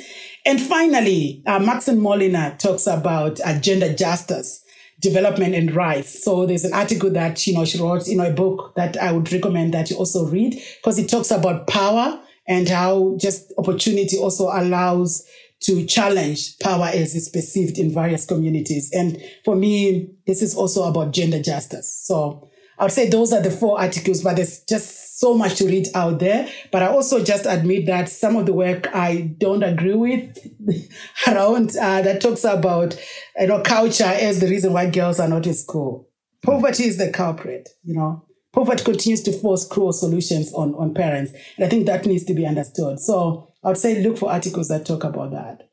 And 0.46 0.62
finally, 0.62 1.44
uh, 1.46 1.60
Maxine 1.60 2.00
Molyneux 2.00 2.58
talks 2.58 2.88
about 2.88 3.40
uh, 3.42 3.60
gender 3.60 3.94
justice, 3.94 4.64
development 5.00 5.56
and 5.56 5.76
rights. 5.76 6.24
So 6.24 6.46
there's 6.46 6.66
an 6.66 6.74
article 6.74 7.10
that, 7.12 7.46
you 7.46 7.54
know, 7.54 7.66
she 7.66 7.80
wrote, 7.80 8.08
you 8.08 8.18
know, 8.18 8.30
a 8.30 8.34
book 8.34 8.74
that 8.76 8.98
I 8.98 9.12
would 9.12 9.32
recommend 9.32 9.74
that 9.74 9.90
you 9.90 9.98
also 9.98 10.26
read 10.26 10.62
because 10.78 10.98
it 11.00 11.10
talks 11.10 11.32
about 11.32 11.68
power 11.68 12.22
and 12.48 12.70
how 12.70 13.18
just 13.20 13.52
opportunity 13.58 14.18
also 14.18 14.50
allows 14.52 15.26
to 15.62 15.86
challenge 15.86 16.60
power 16.60 16.90
as 16.94 17.16
it's 17.16 17.30
perceived 17.30 17.78
in 17.78 17.94
various 17.94 18.26
communities. 18.26 18.92
And 18.94 19.22
for 19.44 19.56
me, 19.56 20.10
this 20.28 20.42
is 20.42 20.56
also 20.56 20.84
about 20.84 21.14
gender 21.14 21.42
justice. 21.42 21.92
So 22.04 22.50
I 22.78 22.84
would 22.84 22.92
say 22.92 23.10
those 23.10 23.32
are 23.32 23.42
the 23.42 23.52
four 23.52 23.80
articles, 23.80 24.22
but 24.22 24.36
there's 24.36 24.62
just 24.62 25.20
so 25.20 25.34
much 25.34 25.56
to 25.56 25.66
read 25.66 25.88
out 25.96 26.20
there. 26.20 26.50
But 26.72 26.84
I 26.84 26.88
also 26.88 27.24
just 27.24 27.46
admit 27.46 27.86
that 27.86 28.10
some 28.10 28.36
of 28.36 28.46
the 28.46 28.54
work 28.54 28.94
I 28.94 29.34
don't 29.38 29.64
agree 29.64 29.96
with 29.96 30.38
around 31.28 31.76
uh, 31.78 32.02
that 32.02 32.22
talks 32.22 32.44
about 32.44 33.00
you 33.40 33.48
know 33.48 33.62
culture 33.62 34.04
as 34.04 34.40
the 34.40 34.48
reason 34.48 34.74
why 34.74 34.90
girls 34.90 35.20
are 35.20 35.30
not 35.30 35.48
in 35.48 35.54
school. 35.54 36.10
Poverty 36.44 36.84
is 36.84 36.98
the 36.98 37.10
culprit, 37.10 37.70
you 37.84 37.96
know. 37.96 38.26
Poverty 38.54 38.84
continues 38.84 39.22
to 39.24 39.34
force 39.34 39.68
cruel 39.68 39.92
solutions 39.92 40.54
on, 40.54 40.76
on 40.76 40.94
parents. 40.94 41.34
And 41.58 41.66
I 41.66 41.70
think 41.70 41.88
that 41.88 42.06
needs 42.06 42.24
to 42.26 42.34
be 42.34 42.46
understood. 42.46 43.00
So 43.00 43.52
I 43.64 43.70
would 43.70 43.78
say 43.78 44.02
look 44.02 44.18
for 44.18 44.32
articles 44.32 44.70
that 44.70 44.86
talk 44.86 45.04
about 45.04 45.32
that. 45.32 45.65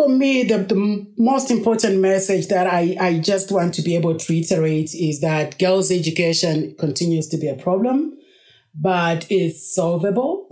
For 0.00 0.08
me, 0.08 0.44
the, 0.44 0.56
the 0.56 1.06
most 1.18 1.50
important 1.50 2.00
message 2.00 2.46
that 2.46 2.66
I, 2.66 2.96
I 2.98 3.18
just 3.18 3.52
want 3.52 3.74
to 3.74 3.82
be 3.82 3.94
able 3.96 4.16
to 4.16 4.32
reiterate 4.32 4.94
is 4.94 5.20
that 5.20 5.58
girls' 5.58 5.90
education 5.90 6.74
continues 6.78 7.28
to 7.28 7.36
be 7.36 7.48
a 7.48 7.54
problem, 7.54 8.16
but 8.74 9.26
it's 9.28 9.74
solvable. 9.74 10.48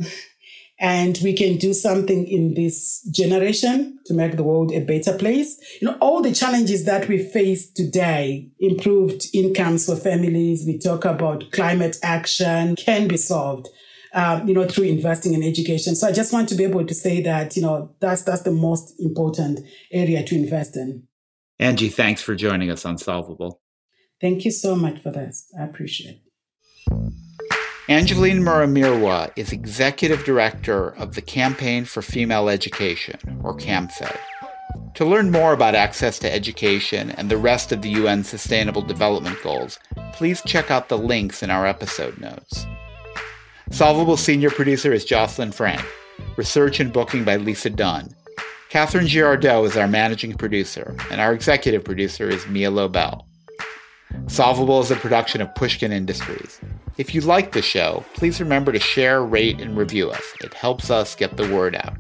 and 0.78 1.18
we 1.24 1.32
can 1.32 1.56
do 1.56 1.72
something 1.72 2.28
in 2.28 2.52
this 2.52 3.00
generation 3.10 3.98
to 4.04 4.12
make 4.12 4.36
the 4.36 4.42
world 4.42 4.70
a 4.70 4.80
better 4.80 5.16
place. 5.16 5.58
You 5.80 5.88
know, 5.88 5.96
all 5.98 6.20
the 6.20 6.34
challenges 6.34 6.84
that 6.84 7.08
we 7.08 7.16
face 7.16 7.70
today, 7.70 8.50
improved 8.60 9.28
incomes 9.32 9.86
for 9.86 9.96
families, 9.96 10.66
we 10.66 10.76
talk 10.76 11.06
about 11.06 11.52
climate 11.52 11.96
action 12.02 12.76
can 12.76 13.08
be 13.08 13.16
solved 13.16 13.70
um, 14.12 14.48
you 14.48 14.54
know, 14.54 14.66
through 14.66 14.84
investing 14.84 15.34
in 15.34 15.42
education. 15.42 15.94
So 15.94 16.08
I 16.08 16.12
just 16.12 16.32
want 16.32 16.48
to 16.50 16.54
be 16.54 16.64
able 16.64 16.86
to 16.86 16.94
say 16.94 17.22
that, 17.22 17.56
you 17.56 17.62
know, 17.62 17.94
that's 18.00 18.22
that's 18.22 18.42
the 18.42 18.52
most 18.52 18.98
important 19.00 19.60
area 19.92 20.22
to 20.24 20.34
invest 20.34 20.76
in. 20.76 21.04
Angie, 21.58 21.88
thanks 21.88 22.22
for 22.22 22.34
joining 22.34 22.70
us 22.70 22.84
on 22.84 22.98
Solvable. 22.98 23.60
Thank 24.20 24.44
you 24.44 24.50
so 24.50 24.74
much 24.76 25.02
for 25.02 25.10
this. 25.10 25.52
I 25.58 25.64
appreciate 25.64 26.20
it. 26.90 27.12
Angeline 27.88 28.40
Murimirwa 28.40 29.32
is 29.34 29.50
Executive 29.50 30.22
Director 30.24 30.90
of 30.96 31.14
the 31.14 31.22
Campaign 31.22 31.86
for 31.86 32.02
Female 32.02 32.50
Education, 32.50 33.18
or 33.42 33.56
CAMFED. 33.56 34.18
To 34.96 35.04
learn 35.06 35.30
more 35.30 35.52
about 35.52 35.74
access 35.74 36.18
to 36.18 36.32
education 36.32 37.12
and 37.12 37.30
the 37.30 37.38
rest 37.38 37.72
of 37.72 37.82
the 37.82 37.90
UN 37.90 38.24
Sustainable 38.24 38.82
Development 38.82 39.40
Goals, 39.42 39.78
please 40.12 40.42
check 40.44 40.70
out 40.70 40.88
the 40.88 40.98
links 40.98 41.42
in 41.42 41.50
our 41.50 41.66
episode 41.66 42.20
notes. 42.20 42.66
Solvable 43.70 44.16
senior 44.16 44.50
producer 44.50 44.92
is 44.92 45.04
Jocelyn 45.04 45.52
Frank. 45.52 45.84
Research 46.36 46.80
and 46.80 46.92
booking 46.92 47.24
by 47.24 47.36
Lisa 47.36 47.70
Dunn. 47.70 48.14
Catherine 48.70 49.06
Girardeau 49.06 49.64
is 49.64 49.76
our 49.76 49.86
managing 49.86 50.34
producer, 50.34 50.96
and 51.10 51.20
our 51.20 51.32
executive 51.32 51.84
producer 51.84 52.28
is 52.28 52.46
Mia 52.48 52.70
Lobel. 52.70 53.26
Solvable 54.26 54.80
is 54.80 54.90
a 54.90 54.96
production 54.96 55.40
of 55.40 55.54
Pushkin 55.54 55.92
Industries. 55.92 56.60
If 56.96 57.14
you 57.14 57.20
like 57.20 57.52
the 57.52 57.62
show, 57.62 58.04
please 58.14 58.40
remember 58.40 58.72
to 58.72 58.80
share, 58.80 59.22
rate, 59.22 59.60
and 59.60 59.76
review 59.76 60.10
us. 60.10 60.24
It 60.42 60.54
helps 60.54 60.90
us 60.90 61.14
get 61.14 61.36
the 61.36 61.54
word 61.54 61.76
out. 61.76 61.98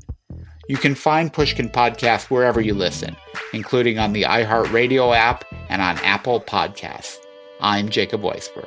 You 0.68 0.78
can 0.78 0.94
find 0.94 1.32
Pushkin 1.32 1.68
Podcast 1.68 2.24
wherever 2.24 2.60
you 2.60 2.74
listen, 2.74 3.16
including 3.52 3.98
on 3.98 4.12
the 4.12 4.22
iHeartRadio 4.22 5.16
app 5.16 5.44
and 5.68 5.80
on 5.80 5.98
Apple 5.98 6.40
Podcasts. 6.40 7.18
I'm 7.60 7.88
Jacob 7.88 8.22
Weisberg. 8.22 8.66